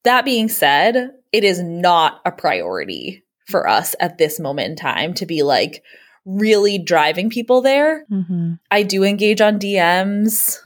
[0.04, 5.14] that being said, it is not a priority for us at this moment in time
[5.16, 5.84] to be like
[6.26, 8.06] really driving people there.
[8.12, 8.54] Mm-hmm.
[8.70, 10.58] I do engage on DMs.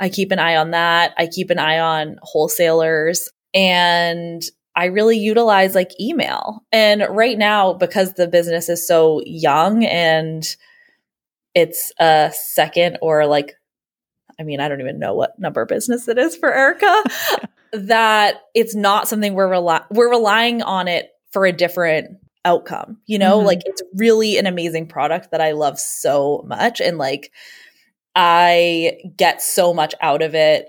[0.00, 1.12] I keep an eye on that.
[1.18, 4.42] I keep an eye on wholesalers and
[4.74, 6.64] I really utilize like email.
[6.72, 10.44] And right now, because the business is so young and
[11.54, 13.52] it's a second or like,
[14.40, 17.04] I mean, I don't even know what number business it is for Erica.
[17.74, 22.98] that it's not something we're rely- we're relying on it for a different outcome.
[23.06, 23.46] You know, mm-hmm.
[23.46, 27.32] like it's really an amazing product that I love so much and like
[28.14, 30.68] I get so much out of it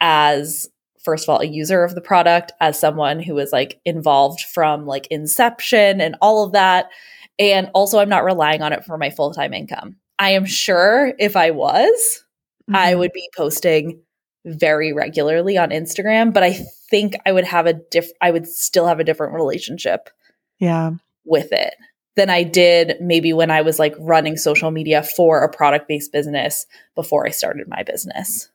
[0.00, 0.68] as
[1.02, 4.86] first of all a user of the product as someone who was like involved from
[4.86, 6.90] like inception and all of that
[7.38, 11.36] and also i'm not relying on it for my full-time income i am sure if
[11.36, 12.24] i was
[12.68, 12.76] mm-hmm.
[12.76, 14.00] i would be posting
[14.44, 18.86] very regularly on instagram but i think i would have a diff i would still
[18.86, 20.10] have a different relationship
[20.58, 20.90] yeah
[21.24, 21.74] with it
[22.16, 26.12] than I did maybe when I was like running social media for a product based
[26.12, 28.50] business before I started my business,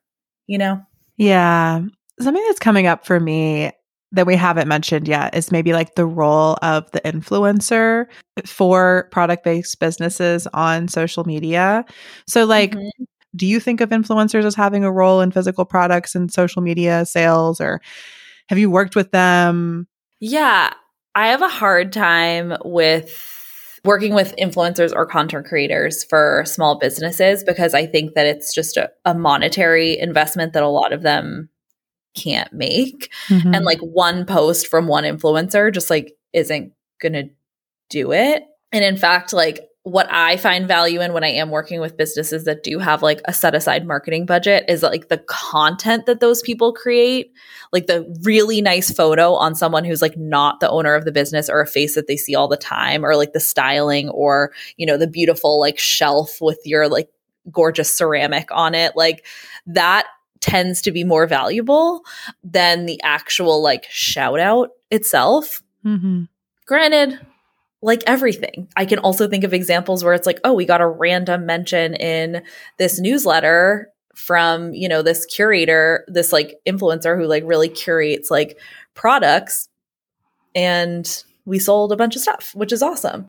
[0.45, 0.81] you know?
[1.17, 1.81] Yeah.
[2.19, 3.71] Something that's coming up for me
[4.11, 8.05] that we haven't mentioned yet is maybe like the role of the influencer
[8.45, 11.83] for product based businesses on social media.
[12.27, 13.03] So, like, mm-hmm.
[13.37, 17.05] Do you think of influencers as having a role in physical products and social media
[17.05, 17.79] sales, or
[18.49, 19.87] have you worked with them?
[20.19, 20.73] Yeah,
[21.15, 27.43] I have a hard time with working with influencers or content creators for small businesses
[27.43, 31.49] because I think that it's just a, a monetary investment that a lot of them
[32.15, 33.11] can't make.
[33.29, 33.53] Mm-hmm.
[33.53, 37.29] And like one post from one influencer just like isn't going to
[37.89, 38.43] do it.
[38.71, 42.43] And in fact, like what I find value in when I am working with businesses
[42.43, 46.41] that do have like a set aside marketing budget is like the content that those
[46.41, 47.31] people create,
[47.71, 51.49] like the really nice photo on someone who's like not the owner of the business
[51.49, 54.85] or a face that they see all the time, or like the styling or, you
[54.85, 57.09] know, the beautiful like shelf with your like
[57.49, 58.91] gorgeous ceramic on it.
[58.97, 59.25] Like
[59.67, 60.05] that
[60.41, 62.03] tends to be more valuable
[62.43, 65.63] than the actual like shout out itself.
[65.85, 66.23] Mm-hmm.
[66.65, 67.25] Granted,
[67.81, 68.67] like everything.
[68.75, 71.95] I can also think of examples where it's like, oh, we got a random mention
[71.95, 72.43] in
[72.77, 78.57] this newsletter from, you know, this curator, this like influencer who like really curates like
[78.95, 79.69] products
[80.55, 83.27] and we sold a bunch of stuff, which is awesome.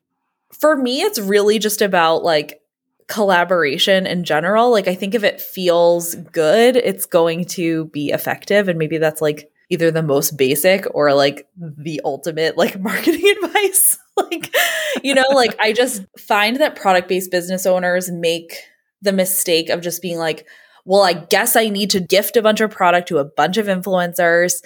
[0.51, 2.63] For me, it's really just about like
[3.07, 4.71] collaboration in general.
[4.71, 9.21] Like I think if it feels good, it's going to be effective and maybe that's
[9.21, 13.99] like either the most basic or like the ultimate like marketing advice.
[14.17, 14.55] like,
[15.03, 18.57] you know, like I just find that product based business owners make
[19.03, 20.47] the mistake of just being like,
[20.85, 23.67] well, I guess I need to gift a bunch of product to a bunch of
[23.67, 24.63] influencers.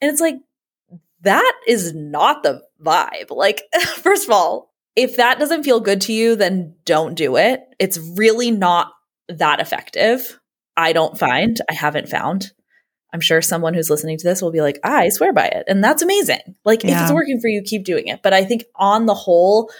[0.00, 0.36] And it's like,
[1.20, 3.30] that is not the vibe.
[3.30, 3.62] Like,
[3.96, 7.62] first of all, if that doesn't feel good to you, then don't do it.
[7.78, 8.92] It's really not
[9.28, 10.40] that effective.
[10.76, 12.52] I don't find, I haven't found.
[13.16, 15.64] I'm sure someone who's listening to this will be like, I swear by it.
[15.68, 16.54] And that's amazing.
[16.66, 16.96] Like, yeah.
[16.96, 18.20] if it's working for you, keep doing it.
[18.22, 19.70] But I think on the whole,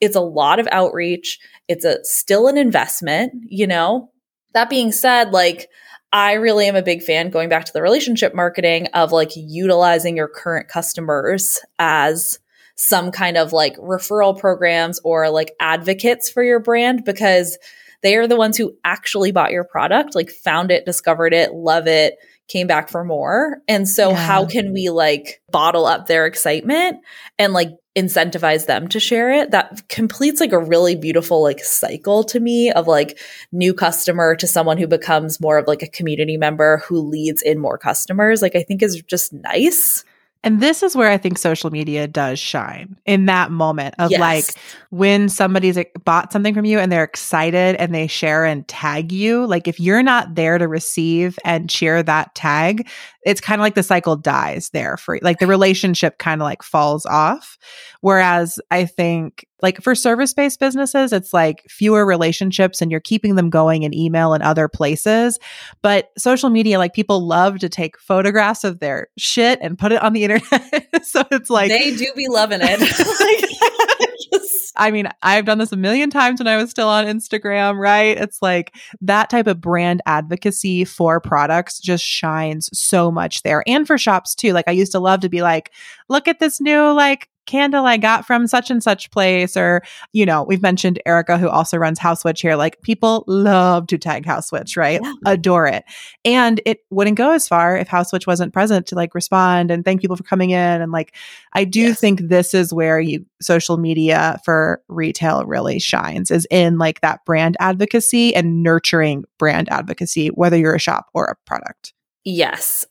[0.00, 1.40] it's a lot of outreach.
[1.66, 4.12] It's a still an investment, you know?
[4.54, 5.68] That being said, like,
[6.12, 10.16] I really am a big fan going back to the relationship marketing of like utilizing
[10.16, 12.38] your current customers as
[12.76, 17.58] some kind of like referral programs or like advocates for your brand because
[18.02, 21.86] they are the ones who actually bought your product, like found it, discovered it, love
[21.86, 22.16] it,
[22.48, 23.58] came back for more.
[23.66, 24.16] And so yeah.
[24.16, 26.98] how can we like bottle up their excitement
[27.38, 29.50] and like incentivize them to share it?
[29.50, 33.18] That completes like a really beautiful like cycle to me of like
[33.50, 37.58] new customer to someone who becomes more of like a community member who leads in
[37.58, 38.42] more customers.
[38.42, 40.04] Like I think is just nice.
[40.44, 44.20] And this is where I think social media does shine in that moment of yes.
[44.20, 44.44] like
[44.90, 49.44] when somebody's bought something from you and they're excited and they share and tag you.
[49.44, 52.88] Like if you're not there to receive and cheer that tag,
[53.26, 56.62] it's kind of like the cycle dies there for like the relationship kind of like
[56.62, 57.58] falls off.
[58.00, 63.34] Whereas I think like for service based businesses, it's like fewer relationships and you're keeping
[63.34, 65.40] them going in email and other places.
[65.82, 70.00] But social media, like people love to take photographs of their shit and put it
[70.00, 71.04] on the internet.
[71.04, 72.78] so it's like they do be loving it.
[74.76, 78.16] I mean, I've done this a million times when I was still on Instagram, right?
[78.16, 83.86] It's like that type of brand advocacy for products just shines so much there and
[83.86, 84.52] for shops too.
[84.52, 85.72] Like I used to love to be like,
[86.08, 89.56] look at this new like candle I got from such and such place.
[89.56, 89.82] Or,
[90.12, 92.56] you know, we've mentioned Erica, who also runs House Witch here.
[92.56, 95.00] Like people love to tag House Witch, right?
[95.02, 95.14] Yeah.
[95.26, 95.84] Adore it.
[96.24, 99.84] And it wouldn't go as far if House Witch wasn't present to like respond and
[99.84, 100.82] thank people for coming in.
[100.82, 101.14] And like,
[101.52, 102.00] I do yes.
[102.00, 107.24] think this is where you social media for retail really shines is in like that
[107.24, 111.92] brand advocacy and nurturing brand advocacy, whether you're a shop or a product.
[112.24, 112.84] Yes.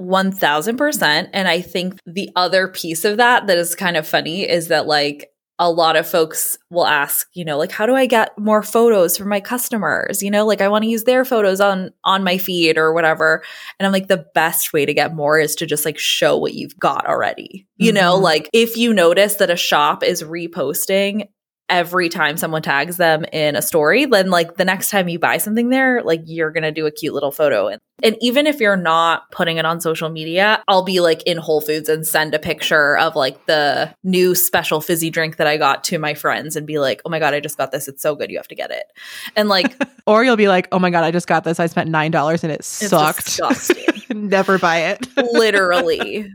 [0.00, 1.30] 1000%.
[1.32, 4.86] And I think the other piece of that that is kind of funny is that,
[4.86, 8.62] like, a lot of folks will ask, you know, like how do I get more
[8.62, 10.22] photos from my customers?
[10.22, 13.42] You know, like I want to use their photos on on my feed or whatever.
[13.78, 16.54] And I'm like the best way to get more is to just like show what
[16.54, 17.68] you've got already.
[17.76, 18.00] You mm-hmm.
[18.00, 21.28] know, like if you notice that a shop is reposting
[21.68, 25.38] every time someone tags them in a story, then like the next time you buy
[25.38, 27.68] something there, like you're going to do a cute little photo.
[27.68, 31.38] And, and even if you're not putting it on social media, I'll be like in
[31.38, 35.56] Whole Foods and send a picture of like the new special fizzy drink that I
[35.56, 37.88] got to my friends and be like, oh my God, I just got this.
[37.88, 38.30] It's so good.
[38.30, 38.84] You have to get it.
[39.34, 39.74] And like,
[40.06, 41.58] or you'll be like, oh my God, I just got this.
[41.58, 43.40] I spent $9 and it sucked.
[44.14, 45.08] Never buy it.
[45.32, 46.30] Literally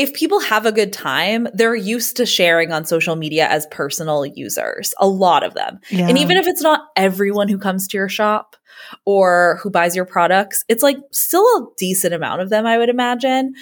[0.00, 4.24] if people have a good time, they're used to sharing on social media as personal
[4.24, 5.78] users, a lot of them.
[5.90, 6.08] Yeah.
[6.08, 8.56] And even if it's not everyone who comes to your shop
[9.04, 12.88] or who buys your products, it's like still a decent amount of them, I would
[12.88, 13.52] imagine.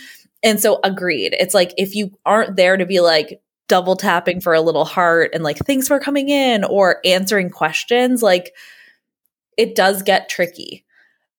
[0.45, 1.35] And so, agreed.
[1.37, 5.33] It's like if you aren't there to be like double tapping for a little heart
[5.35, 8.55] and like thanks for coming in or answering questions, like
[9.57, 10.85] it does get tricky.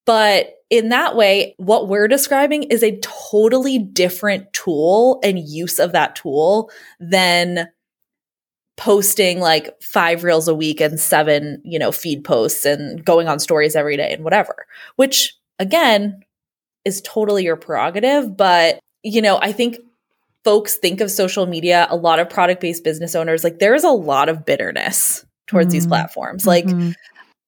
[0.05, 5.93] But in that way, what we're describing is a totally different tool and use of
[5.93, 7.67] that tool than
[8.77, 13.39] posting like five reels a week and seven, you know, feed posts and going on
[13.39, 16.23] stories every day and whatever, which again
[16.85, 18.37] is totally your prerogative.
[18.37, 19.79] But, you know, I think
[20.45, 23.89] folks think of social media, a lot of product based business owners, like there's a
[23.89, 25.73] lot of bitterness towards mm-hmm.
[25.73, 26.47] these platforms.
[26.47, 26.91] Like, mm-hmm.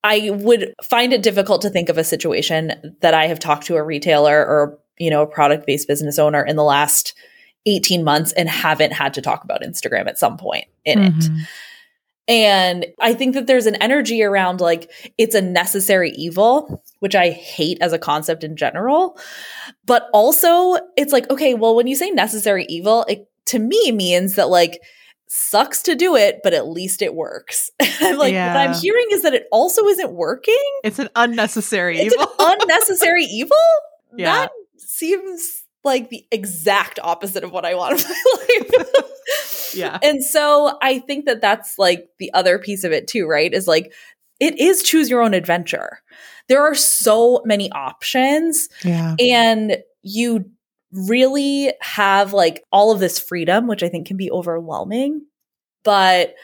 [0.03, 3.75] I would find it difficult to think of a situation that I have talked to
[3.75, 7.13] a retailer or, you know, a product based business owner in the last
[7.65, 11.19] 18 months and haven't had to talk about Instagram at some point in mm-hmm.
[11.19, 11.47] it.
[12.27, 17.31] And I think that there's an energy around like it's a necessary evil, which I
[17.31, 19.19] hate as a concept in general.
[19.85, 24.35] But also, it's like, okay, well, when you say necessary evil, it to me means
[24.35, 24.81] that like
[25.33, 27.69] sucks to do it, but at least it works.
[28.01, 28.53] I'm like, yeah.
[28.53, 30.61] what I'm hearing is that it also isn't working.
[30.83, 32.27] It's an unnecessary it's evil.
[32.37, 33.55] An unnecessary evil?
[34.17, 34.33] Yeah.
[34.33, 39.73] That seems like the exact opposite of what I want in my life.
[39.73, 39.99] yeah.
[40.03, 43.53] And so I think that that's like the other piece of it too, right?
[43.53, 43.93] Is like,
[44.41, 46.01] it is choose your own adventure.
[46.49, 48.67] There are so many options.
[48.83, 49.15] Yeah.
[49.17, 50.51] And you
[50.93, 55.25] really have like all of this freedom, which I think can be overwhelming.
[55.83, 56.35] But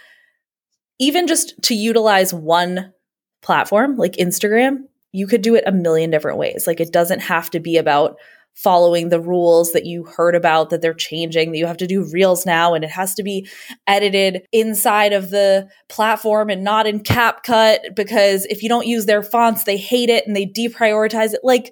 [0.99, 2.93] even just to utilize one
[3.41, 6.65] platform like Instagram, you could do it a million different ways.
[6.67, 8.17] Like it doesn't have to be about
[8.57, 12.09] following the rules that you heard about that they're changing, that you have to do
[12.11, 13.47] reels now and it has to be
[13.85, 19.21] edited inside of the platform and not in CapCut because if you don't use their
[19.21, 21.41] fonts, they hate it and they deprioritize it.
[21.43, 21.71] Like,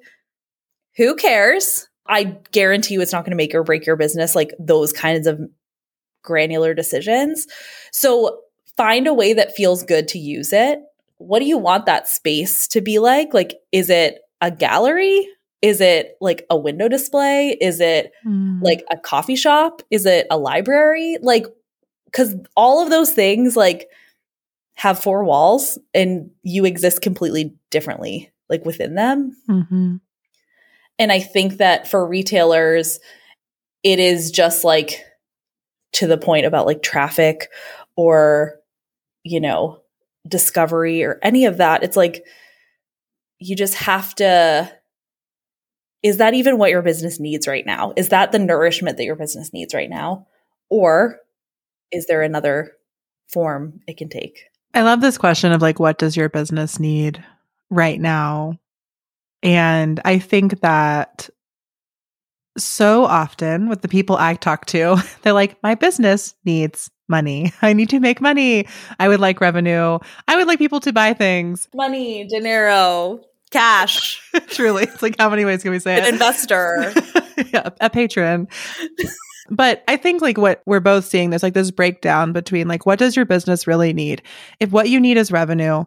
[0.96, 1.88] who cares?
[2.08, 5.28] I guarantee you it's not going to make or break your business, like those kinds
[5.28, 5.40] of
[6.24, 7.48] granular decisions.
[7.92, 8.42] So
[8.78, 10.80] find a way that feels good to use it.
[11.18, 13.34] What do you want that space to be like?
[13.34, 15.28] Like, is it a gallery?
[15.62, 17.58] Is it like a window display?
[17.60, 18.62] Is it mm.
[18.62, 19.82] like a coffee shop?
[19.90, 21.18] Is it a library?
[21.22, 21.48] Like,
[22.06, 23.88] because all of those things, like,
[24.76, 29.36] have four walls and you exist completely differently, like within them.
[29.50, 29.96] Mm-hmm.
[30.98, 33.00] And I think that for retailers,
[33.84, 35.04] it is just like
[35.94, 37.50] to the point about like traffic
[37.96, 38.56] or,
[39.24, 39.82] you know,
[40.28, 41.84] discovery or any of that.
[41.84, 42.26] It's like
[43.40, 44.72] you just have to.
[46.04, 47.94] Is that even what your business needs right now?
[47.96, 50.28] Is that the nourishment that your business needs right now?
[50.70, 51.20] Or
[51.92, 52.74] is there another
[53.28, 54.46] form it can take?
[54.74, 57.24] I love this question of like, what does your business need
[57.70, 58.60] right now?
[59.46, 61.30] And I think that
[62.58, 67.54] so often with the people I talk to, they're like, my business needs money.
[67.62, 68.68] I need to make money.
[69.00, 70.00] I would like revenue.
[70.28, 71.70] I would like people to buy things.
[71.76, 74.22] Money, dinero, cash.
[74.48, 74.84] Truly.
[74.84, 76.00] It's like, how many ways can we say it?
[76.00, 76.14] An it?
[76.14, 76.92] investor.
[77.54, 78.48] yeah, a patron.
[79.52, 82.98] but I think like what we're both seeing, there's like this breakdown between like, what
[82.98, 84.24] does your business really need?
[84.60, 85.86] If what you need is revenue,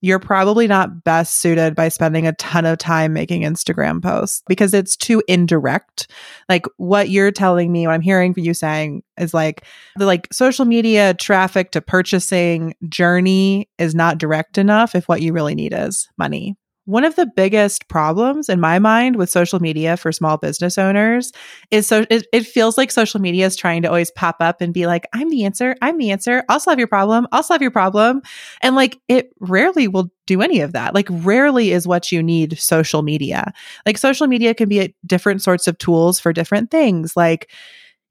[0.00, 4.74] you're probably not best suited by spending a ton of time making Instagram posts because
[4.74, 6.10] it's too indirect.
[6.48, 9.64] Like what you're telling me, what I'm hearing from you saying is like
[9.96, 15.32] the like social media traffic to purchasing journey is not direct enough if what you
[15.32, 16.56] really need is money.
[16.86, 21.32] One of the biggest problems in my mind with social media for small business owners
[21.70, 24.72] is so it, it, feels like social media is trying to always pop up and
[24.72, 25.74] be like, I'm the answer.
[25.82, 26.44] I'm the answer.
[26.48, 27.26] I'll solve your problem.
[27.32, 28.22] I'll solve your problem.
[28.62, 30.94] And like it rarely will do any of that.
[30.94, 33.52] Like rarely is what you need social media.
[33.84, 37.16] Like social media can be different sorts of tools for different things.
[37.16, 37.50] Like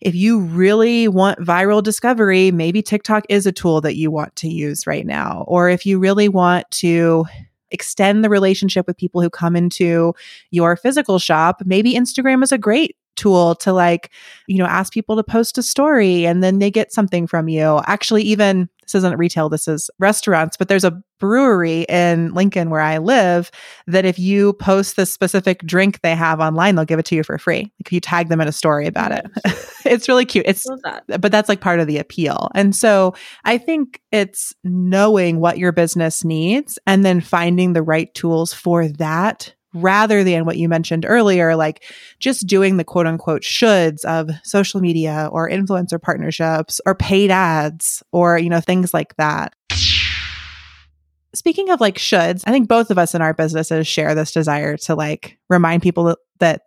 [0.01, 4.49] if you really want viral discovery, maybe TikTok is a tool that you want to
[4.49, 5.45] use right now.
[5.47, 7.25] Or if you really want to
[7.75, 10.15] extend the relationship with people who come into
[10.49, 14.11] your physical shop, maybe Instagram is a great tool to like,
[14.47, 17.81] you know, ask people to post a story and then they get something from you.
[17.85, 22.81] Actually, even this isn't retail, this is restaurants, but there's a brewery in Lincoln where
[22.81, 23.49] I live
[23.87, 27.23] that if you post the specific drink they have online, they'll give it to you
[27.23, 27.71] for free.
[27.79, 29.25] Like you tag them in a story about it.
[29.85, 30.45] it's really cute.
[30.47, 31.03] It's that.
[31.19, 32.49] but that's like part of the appeal.
[32.53, 38.13] And so I think it's knowing what your business needs and then finding the right
[38.13, 41.83] tools for that rather than what you mentioned earlier, like
[42.19, 48.01] just doing the quote unquote shoulds of social media or influencer partnerships or paid ads
[48.11, 49.53] or, you know, things like that.
[51.35, 54.77] Speaking of like shoulds, I think both of us in our businesses share this desire
[54.77, 56.17] to like remind people that,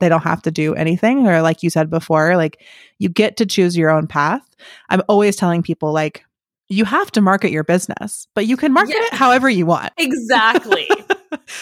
[0.00, 1.28] they don't have to do anything.
[1.28, 2.64] Or like you said before, like
[2.98, 4.42] you get to choose your own path.
[4.88, 6.24] I'm always telling people like,
[6.68, 9.92] you have to market your business, but you can market it however you want.
[9.96, 10.88] Exactly.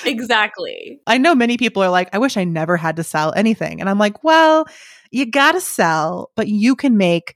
[0.04, 1.00] exactly.
[1.06, 3.80] I know many people are like, I wish I never had to sell anything.
[3.80, 4.66] And I'm like, well,
[5.10, 7.34] you got to sell, but you can make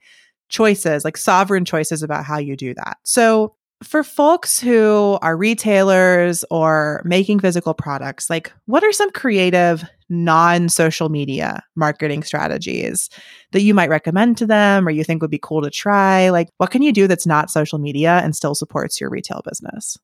[0.49, 2.97] choices, like sovereign choices about how you do that.
[3.03, 9.83] So, for folks who are retailers or making physical products, like what are some creative
[10.07, 13.09] non social media marketing strategies
[13.53, 16.29] that you might recommend to them or you think would be cool to try?
[16.29, 19.97] Like, what can you do that's not social media and still supports your retail business?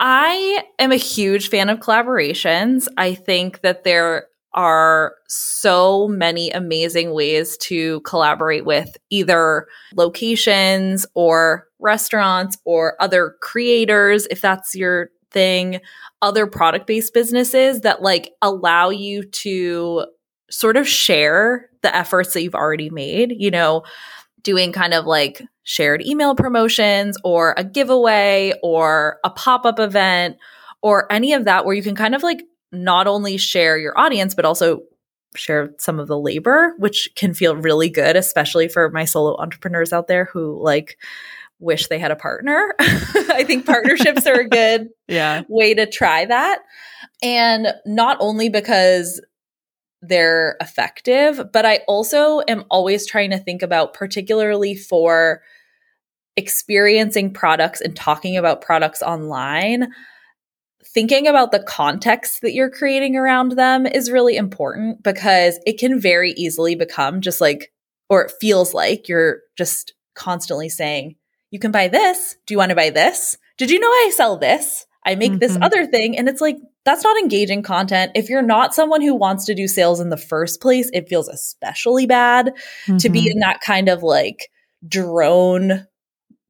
[0.00, 2.88] I am a huge fan of collaborations.
[2.96, 9.66] I think that there are so many amazing ways to collaborate with either
[9.96, 15.80] locations or restaurants or other creators, if that's your thing,
[16.22, 20.06] other product based businesses that like allow you to
[20.50, 23.34] sort of share the efforts that you've already made.
[23.36, 23.82] You know,
[24.44, 30.36] doing kind of like shared email promotions or a giveaway or a pop up event
[30.82, 34.34] or any of that where you can kind of like not only share your audience,
[34.34, 34.82] but also
[35.34, 39.92] share some of the labor, which can feel really good, especially for my solo entrepreneurs
[39.92, 40.98] out there who like
[41.58, 42.74] wish they had a partner.
[42.80, 45.42] I think partnerships are a good yeah.
[45.48, 46.60] way to try that.
[47.22, 49.20] And not only because
[50.08, 51.52] they're effective.
[51.52, 55.42] But I also am always trying to think about, particularly for
[56.36, 59.88] experiencing products and talking about products online,
[60.84, 66.00] thinking about the context that you're creating around them is really important because it can
[66.00, 67.72] very easily become just like,
[68.08, 71.16] or it feels like you're just constantly saying,
[71.50, 72.36] you can buy this.
[72.46, 73.38] Do you want to buy this?
[73.58, 74.86] Did you know I sell this?
[75.06, 75.38] I make mm-hmm.
[75.38, 76.18] this other thing.
[76.18, 78.12] And it's like, that's not engaging content.
[78.14, 81.28] If you're not someone who wants to do sales in the first place, it feels
[81.28, 82.52] especially bad
[82.86, 82.98] mm-hmm.
[82.98, 83.32] to be mm-hmm.
[83.32, 84.50] in that kind of like
[84.86, 85.86] drone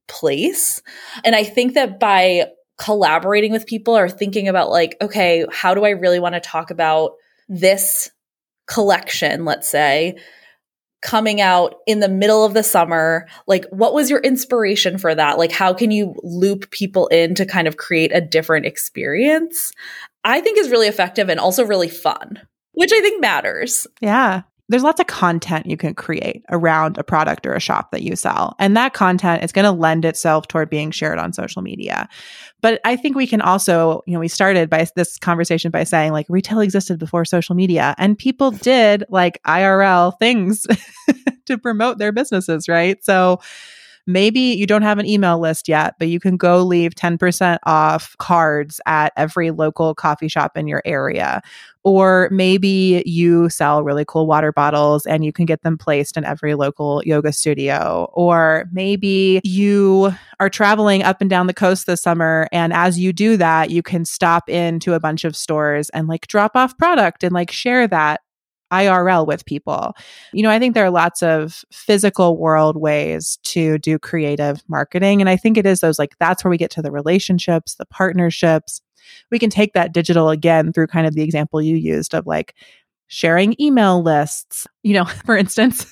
[0.08, 0.82] place.
[1.24, 2.46] And I think that by
[2.78, 6.70] collaborating with people or thinking about like, okay, how do I really want to talk
[6.70, 7.12] about
[7.48, 8.10] this
[8.66, 10.16] collection, let's say,
[11.04, 15.36] coming out in the middle of the summer like what was your inspiration for that
[15.36, 19.70] like how can you loop people in to kind of create a different experience
[20.24, 22.40] i think is really effective and also really fun
[22.72, 27.46] which i think matters yeah there's lots of content you can create around a product
[27.46, 28.56] or a shop that you sell.
[28.58, 32.08] And that content is going to lend itself toward being shared on social media.
[32.62, 36.12] But I think we can also, you know, we started by this conversation by saying
[36.12, 40.66] like retail existed before social media and people did like IRL things
[41.44, 43.04] to promote their businesses, right?
[43.04, 43.40] So
[44.06, 48.16] maybe you don't have an email list yet, but you can go leave 10% off
[48.18, 51.42] cards at every local coffee shop in your area.
[51.84, 56.24] Or maybe you sell really cool water bottles and you can get them placed in
[56.24, 58.10] every local yoga studio.
[58.14, 62.48] Or maybe you are traveling up and down the coast this summer.
[62.52, 66.26] And as you do that, you can stop into a bunch of stores and like
[66.26, 68.20] drop off product and like share that
[68.72, 69.94] IRL with people.
[70.32, 75.20] You know, I think there are lots of physical world ways to do creative marketing.
[75.20, 77.86] And I think it is those like, that's where we get to the relationships, the
[77.86, 78.80] partnerships.
[79.30, 82.54] We can take that digital again through kind of the example you used of like,
[83.14, 84.66] sharing email lists.
[84.82, 85.84] You know, for instance,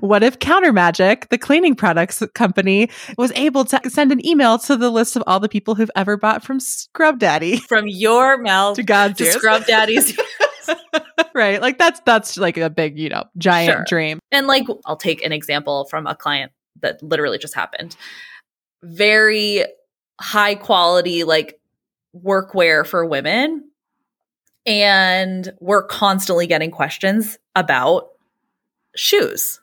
[0.00, 4.76] what if Counter Magic, the cleaning products company, was able to send an email to
[4.76, 7.58] the list of all the people who've ever bought from Scrub Daddy?
[7.58, 10.16] From your mouth to God's to Scrub Daddy's
[11.34, 11.60] right.
[11.60, 13.84] Like that's that's like a big, you know, giant sure.
[13.88, 14.18] dream.
[14.30, 17.96] And like I'll take an example from a client that literally just happened.
[18.82, 19.64] Very
[20.20, 21.60] high quality like
[22.16, 23.70] workwear for women.
[24.66, 28.08] And we're constantly getting questions about
[28.94, 29.60] shoes.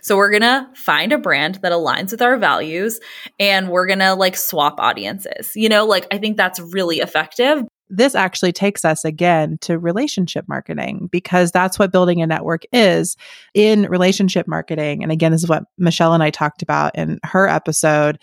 [0.00, 3.00] So we're going to find a brand that aligns with our values
[3.40, 5.52] and we're going to like swap audiences.
[5.56, 10.46] You know, like I think that's really effective this actually takes us again to relationship
[10.48, 13.16] marketing because that's what building a network is
[13.54, 15.02] in relationship marketing.
[15.02, 18.18] And again, this is what Michelle and I talked about in her episode.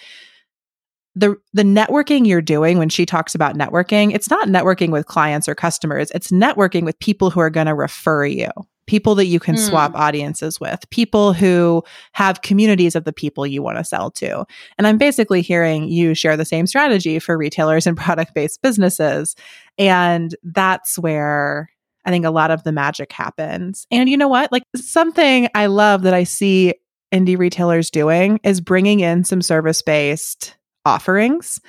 [1.16, 5.48] The the networking you're doing when she talks about networking, it's not networking with clients
[5.48, 6.12] or customers.
[6.12, 8.50] It's networking with people who are going to refer you
[8.86, 9.60] people that you can mm.
[9.60, 14.46] swap audiences with, people who have communities of the people you want to sell to.
[14.78, 19.36] And I'm basically hearing you share the same strategy for retailers and product based businesses.
[19.78, 21.70] And that's where
[22.06, 23.88] I think a lot of the magic happens.
[23.92, 24.52] And you know what?
[24.52, 26.74] Like something I love that I see
[27.14, 31.60] indie retailers doing is bringing in some service based offerings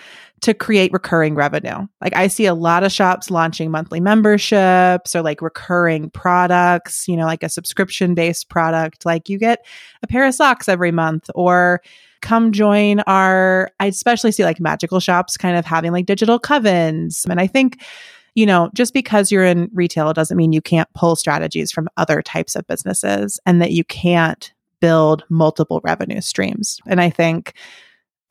[0.41, 1.87] to create recurring revenue.
[2.03, 7.17] Like I see a lot of shops launching monthly memberships or like recurring products, you
[7.17, 9.07] know, like a subscription based product.
[9.07, 9.65] Like you get
[10.03, 11.81] a pair of socks every month or
[12.21, 17.25] come join our, I especially see like magical shops kind of having like digital covens.
[17.27, 17.83] And I think,
[18.35, 22.21] you know, just because you're in retail doesn't mean you can't pull strategies from other
[22.21, 26.81] types of businesses and that you can't build multiple revenue streams.
[26.87, 27.55] And I think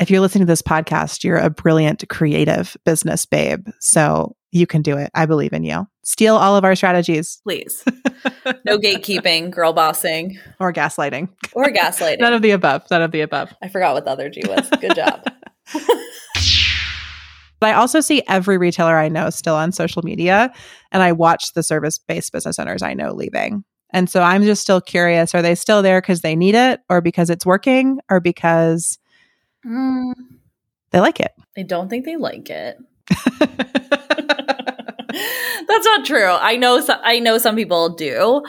[0.04, 3.70] if you're listening to this podcast, you're a brilliant creative business babe.
[3.80, 5.10] So you can do it.
[5.16, 5.88] I believe in you.
[6.04, 7.40] Steal all of our strategies.
[7.44, 7.84] Please.
[8.66, 11.28] No gatekeeping, girl bossing, or gaslighting.
[11.54, 12.20] Or gaslighting.
[12.20, 12.84] None of the above.
[12.90, 13.54] None of the above.
[13.62, 14.70] I forgot what the other G was.
[14.80, 15.26] Good job.
[17.60, 20.54] but I also see every retailer I know still on social media,
[20.92, 23.66] and I watch the service based business owners I know leaving.
[23.92, 27.02] And so I'm just still curious are they still there because they need it, or
[27.02, 29.00] because it's working, or because
[29.66, 30.14] Mm.
[30.92, 31.32] They like it.
[31.58, 32.78] I don't think they like it.
[35.68, 36.26] That's not true.
[36.26, 38.44] I know so- I know some people do,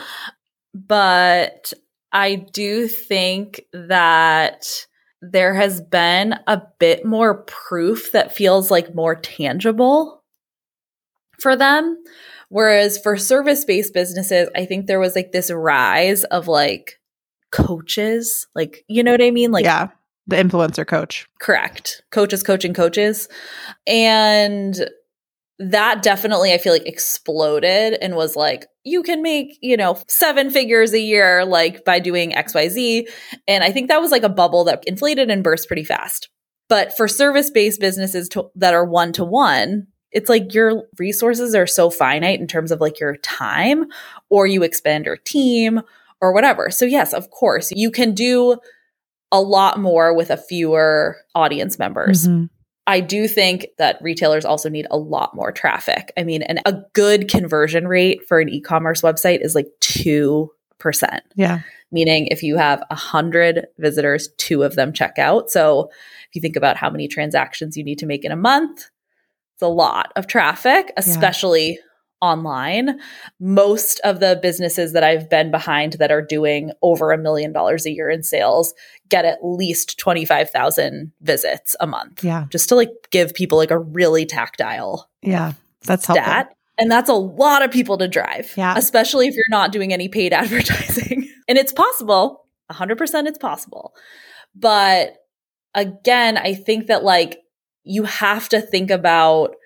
[0.74, 1.72] but
[2.12, 4.66] I do think that
[5.20, 10.22] there has been a bit more proof that feels like more tangible
[11.40, 12.02] for them.
[12.50, 17.00] Whereas for service based businesses, I think there was like this rise of like
[17.50, 19.50] coaches, like, you know what I mean?
[19.50, 19.88] Like, yeah
[20.26, 21.26] the influencer coach.
[21.40, 22.02] Correct.
[22.10, 23.28] Coaches coaching coaches.
[23.86, 24.88] And
[25.58, 30.50] that definitely I feel like exploded and was like you can make, you know, seven
[30.50, 33.08] figures a year like by doing XYZ
[33.46, 36.28] and I think that was like a bubble that inflated and burst pretty fast.
[36.68, 41.66] But for service-based businesses to, that are one to one, it's like your resources are
[41.66, 43.86] so finite in terms of like your time
[44.30, 45.82] or you expand your team
[46.20, 46.70] or whatever.
[46.70, 48.56] So yes, of course, you can do
[49.34, 52.28] a lot more with a fewer audience members.
[52.28, 52.44] Mm-hmm.
[52.86, 56.12] I do think that retailers also need a lot more traffic.
[56.16, 60.48] I mean, and a good conversion rate for an e-commerce website is like 2%.
[61.34, 61.60] Yeah.
[61.90, 65.50] Meaning if you have 100 visitors, two of them check out.
[65.50, 65.90] So
[66.28, 68.88] if you think about how many transactions you need to make in a month,
[69.54, 71.76] it's a lot of traffic, especially yeah
[72.20, 72.98] online.
[73.40, 77.86] Most of the businesses that I've been behind that are doing over a million dollars
[77.86, 78.74] a year in sales
[79.08, 82.24] get at least 25,000 visits a month.
[82.24, 82.46] Yeah.
[82.50, 85.10] Just to like give people like a really tactile.
[85.22, 85.52] Yeah.
[85.84, 86.16] That's stat.
[86.26, 86.56] Helpful.
[86.78, 88.52] And that's a lot of people to drive.
[88.56, 88.74] Yeah.
[88.76, 91.28] Especially if you're not doing any paid advertising.
[91.48, 92.46] and it's possible.
[92.72, 93.94] 100% it's possible.
[94.54, 95.16] But
[95.74, 97.40] again, I think that like
[97.84, 99.56] you have to think about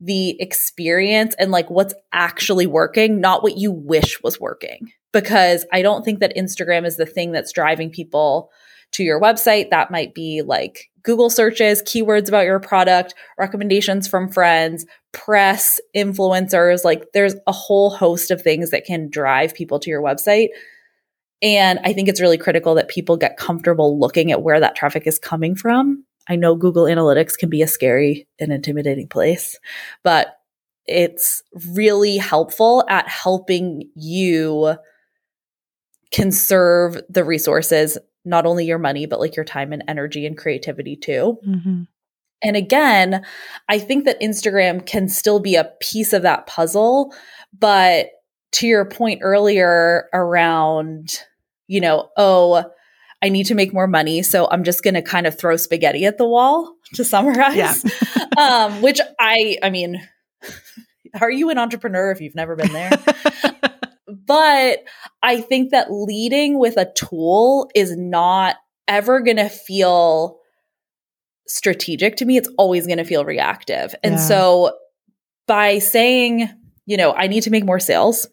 [0.00, 4.92] the experience and like what's actually working, not what you wish was working.
[5.12, 8.50] Because I don't think that Instagram is the thing that's driving people
[8.92, 9.70] to your website.
[9.70, 16.84] That might be like Google searches, keywords about your product, recommendations from friends, press, influencers.
[16.84, 20.48] Like there's a whole host of things that can drive people to your website.
[21.42, 25.06] And I think it's really critical that people get comfortable looking at where that traffic
[25.06, 29.58] is coming from I know Google Analytics can be a scary and intimidating place,
[30.04, 30.38] but
[30.86, 31.42] it's
[31.74, 34.76] really helpful at helping you
[36.12, 40.94] conserve the resources, not only your money, but like your time and energy and creativity
[40.94, 41.36] too.
[41.46, 41.82] Mm-hmm.
[42.42, 43.24] And again,
[43.68, 47.12] I think that Instagram can still be a piece of that puzzle.
[47.58, 48.06] But
[48.52, 51.18] to your point earlier around,
[51.66, 52.64] you know, oh,
[53.22, 54.22] I need to make more money.
[54.22, 57.56] So I'm just going to kind of throw spaghetti at the wall to summarize.
[57.56, 57.74] Yeah.
[58.38, 60.00] um, which I, I mean,
[61.20, 62.90] are you an entrepreneur if you've never been there?
[64.08, 64.84] but
[65.22, 68.56] I think that leading with a tool is not
[68.88, 70.38] ever going to feel
[71.46, 72.36] strategic to me.
[72.36, 73.94] It's always going to feel reactive.
[74.02, 74.20] And yeah.
[74.20, 74.78] so
[75.46, 76.48] by saying,
[76.86, 78.26] you know, I need to make more sales,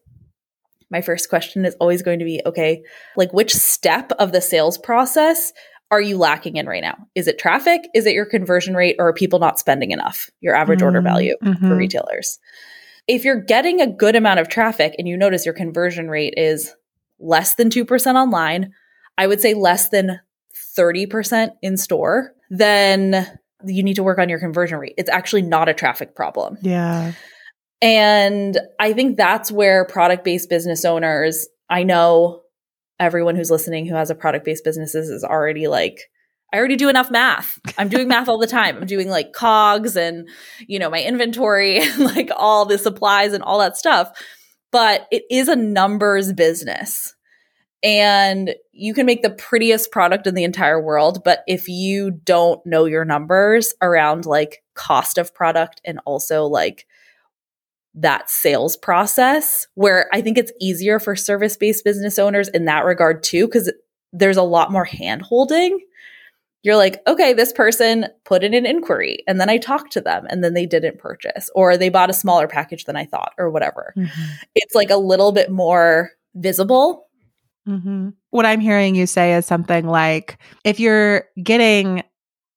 [0.89, 2.83] my first question is always going to be okay,
[3.15, 5.53] like which step of the sales process
[5.89, 6.97] are you lacking in right now?
[7.15, 7.87] Is it traffic?
[7.93, 8.97] Is it your conversion rate?
[8.99, 10.29] Or are people not spending enough?
[10.41, 10.85] Your average mm-hmm.
[10.85, 11.67] order value mm-hmm.
[11.67, 12.39] for retailers.
[13.07, 16.73] If you're getting a good amount of traffic and you notice your conversion rate is
[17.19, 18.73] less than 2% online,
[19.17, 20.19] I would say less than
[20.77, 24.93] 30% in store, then you need to work on your conversion rate.
[24.97, 26.57] It's actually not a traffic problem.
[26.61, 27.13] Yeah.
[27.81, 32.41] And I think that's where product based business owners, I know
[32.99, 36.09] everyone who's listening who has a product based businesses is already like,
[36.51, 37.59] I already do enough math.
[37.77, 38.77] I'm doing math all the time.
[38.77, 40.29] I'm doing like COGS and,
[40.65, 44.09] you know, my inventory and like all the supplies and all that stuff.
[44.71, 47.13] But it is a numbers business.
[47.83, 51.23] And you can make the prettiest product in the entire world.
[51.23, 56.87] But if you don't know your numbers around like cost of product and also like
[57.97, 62.85] that sales process where I think it's easier for service based business owners in that
[62.85, 63.71] regard too, because
[64.13, 65.79] there's a lot more hand holding.
[66.61, 70.27] You're like, okay, this person put in an inquiry and then I talked to them
[70.29, 73.49] and then they didn't purchase or they bought a smaller package than I thought or
[73.49, 73.93] whatever.
[73.97, 74.33] Mm-hmm.
[74.53, 77.07] It's like a little bit more visible.
[77.67, 78.09] Mm-hmm.
[78.29, 82.03] What I'm hearing you say is something like if you're getting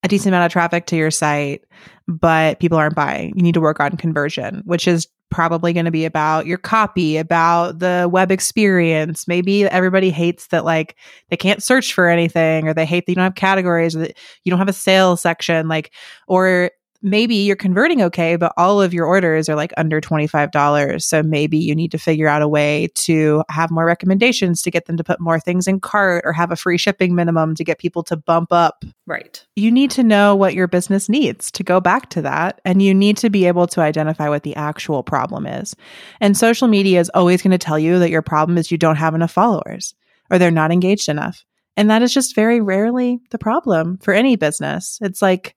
[0.03, 1.65] a decent amount of traffic to your site,
[2.07, 5.91] but people aren't buying, you need to work on conversion, which is probably going to
[5.91, 9.29] be about your copy, about the web experience.
[9.29, 10.97] Maybe everybody hates that like
[11.29, 14.19] they can't search for anything or they hate that you don't have categories or that
[14.45, 15.93] you don't have a sales section like
[16.29, 16.71] or
[17.03, 21.03] maybe you're converting okay, but all of your orders are like under $25.
[21.03, 24.87] So maybe you need to figure out a way to have more recommendations to get
[24.87, 27.79] them to put more things in cart or have a free shipping minimum to get
[27.79, 28.85] people to bump up.
[29.07, 29.45] Right.
[29.57, 32.61] You need to know what your business needs to go back to that.
[32.65, 35.75] And you need to be able to identify what the actual problem is.
[36.21, 38.97] And social media is always going to tell you that your problem is you don't
[38.97, 39.95] have enough followers
[40.31, 41.45] or they're not engaged enough.
[41.77, 44.99] And that is just very rarely the problem for any business.
[45.01, 45.57] It's like,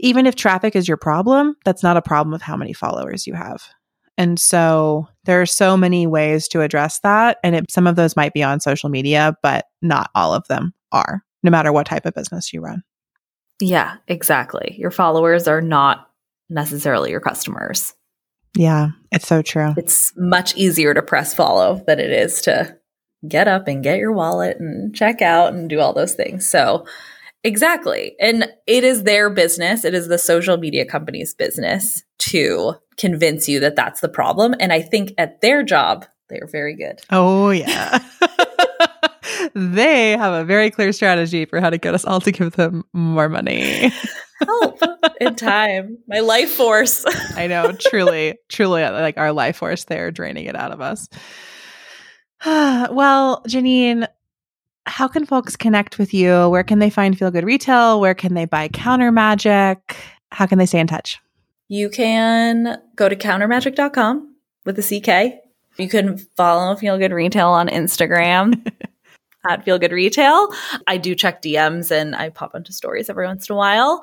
[0.00, 3.34] even if traffic is your problem, that's not a problem with how many followers you
[3.34, 3.62] have.
[4.16, 7.38] And so there are so many ways to address that.
[7.44, 10.74] And it, some of those might be on social media, but not all of them
[10.90, 12.82] are, no matter what type of business you run.
[13.60, 14.74] Yeah, exactly.
[14.78, 16.10] Your followers are not
[16.50, 17.94] necessarily your customers.
[18.56, 19.74] Yeah, it's so true.
[19.76, 22.76] It's much easier to press follow than it is to
[23.26, 26.48] get up and get your wallet and check out and do all those things.
[26.48, 26.86] So
[27.44, 28.16] Exactly.
[28.20, 33.60] And it is their business, it is the social media company's business to convince you
[33.60, 34.54] that that's the problem.
[34.58, 37.00] And I think at their job, they're very good.
[37.10, 37.98] Oh, yeah.
[39.54, 42.84] they have a very clear strategy for how to get us all to give them
[42.92, 43.92] more money.
[44.40, 44.80] Help
[45.20, 45.98] in time.
[46.06, 47.04] My life force.
[47.36, 51.08] I know, truly, truly like our life force, they're draining it out of us.
[52.46, 54.06] well, Janine,
[54.88, 56.48] how can folks connect with you?
[56.48, 58.00] Where can they find Feel Good Retail?
[58.00, 59.96] Where can they buy Counter Magic?
[60.32, 61.20] How can they stay in touch?
[61.68, 64.34] You can go to countermagic.com
[64.64, 65.42] with a CK.
[65.76, 68.72] You can follow Feel Good Retail on Instagram
[69.48, 70.48] at Feel Good Retail.
[70.86, 74.02] I do check DMs and I pop into stories every once in a while.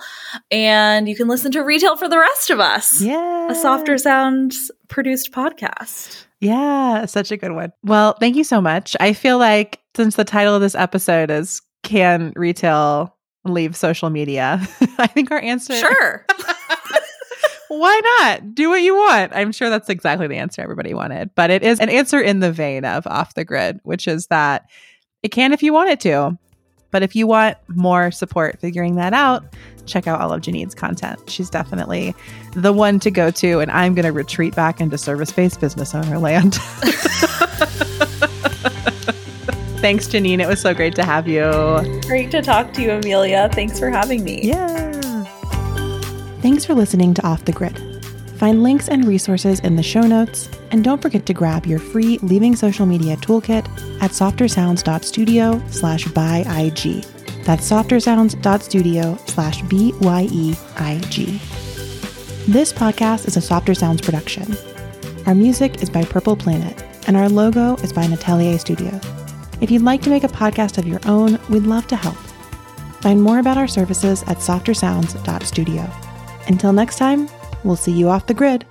[0.52, 3.02] And you can listen to Retail for the Rest of Us.
[3.02, 3.50] Yeah.
[3.52, 6.26] A softer sounds produced podcast.
[6.42, 7.72] Yeah, such a good one.
[7.84, 8.96] Well, thank you so much.
[9.00, 13.16] I feel like since the title of this episode is Can Retail
[13.46, 14.60] Leave Social Media?
[14.98, 16.26] I think our answer Sure.
[17.68, 18.54] Why not?
[18.54, 19.32] Do what you want.
[19.36, 21.32] I'm sure that's exactly the answer everybody wanted.
[21.36, 24.70] But it is an answer in the vein of off the grid, which is that
[25.26, 26.38] it can if you want it to.
[26.92, 29.44] But if you want more support figuring that out,
[29.88, 31.20] check out all of Janine's content.
[31.30, 32.14] She's definitely
[32.54, 35.96] the one to go to, and I'm going to retreat back into service based business
[35.96, 36.54] owner land.
[39.82, 40.40] Thanks, Janine.
[40.40, 41.42] It was so great to have you.
[42.04, 43.50] Great to talk to you, Amelia.
[43.52, 44.42] Thanks for having me.
[44.44, 45.24] Yeah.
[46.42, 47.95] Thanks for listening to Off the Grid.
[48.38, 52.18] Find links and resources in the show notes, and don't forget to grab your free
[52.20, 53.66] Leaving Social Media toolkit
[54.02, 57.06] at softersounds.studio slash byeig.
[57.46, 61.42] That's softersounds.studio slash B-Y-E-I-G.
[62.48, 64.56] This podcast is a Softer Sounds production.
[65.26, 69.00] Our music is by Purple Planet, and our logo is by Natelier Studio.
[69.62, 72.18] If you'd like to make a podcast of your own, we'd love to help.
[73.02, 75.90] Find more about our services at softersounds.studio.
[76.48, 77.30] Until next time,
[77.66, 78.64] We'll see you off the grid.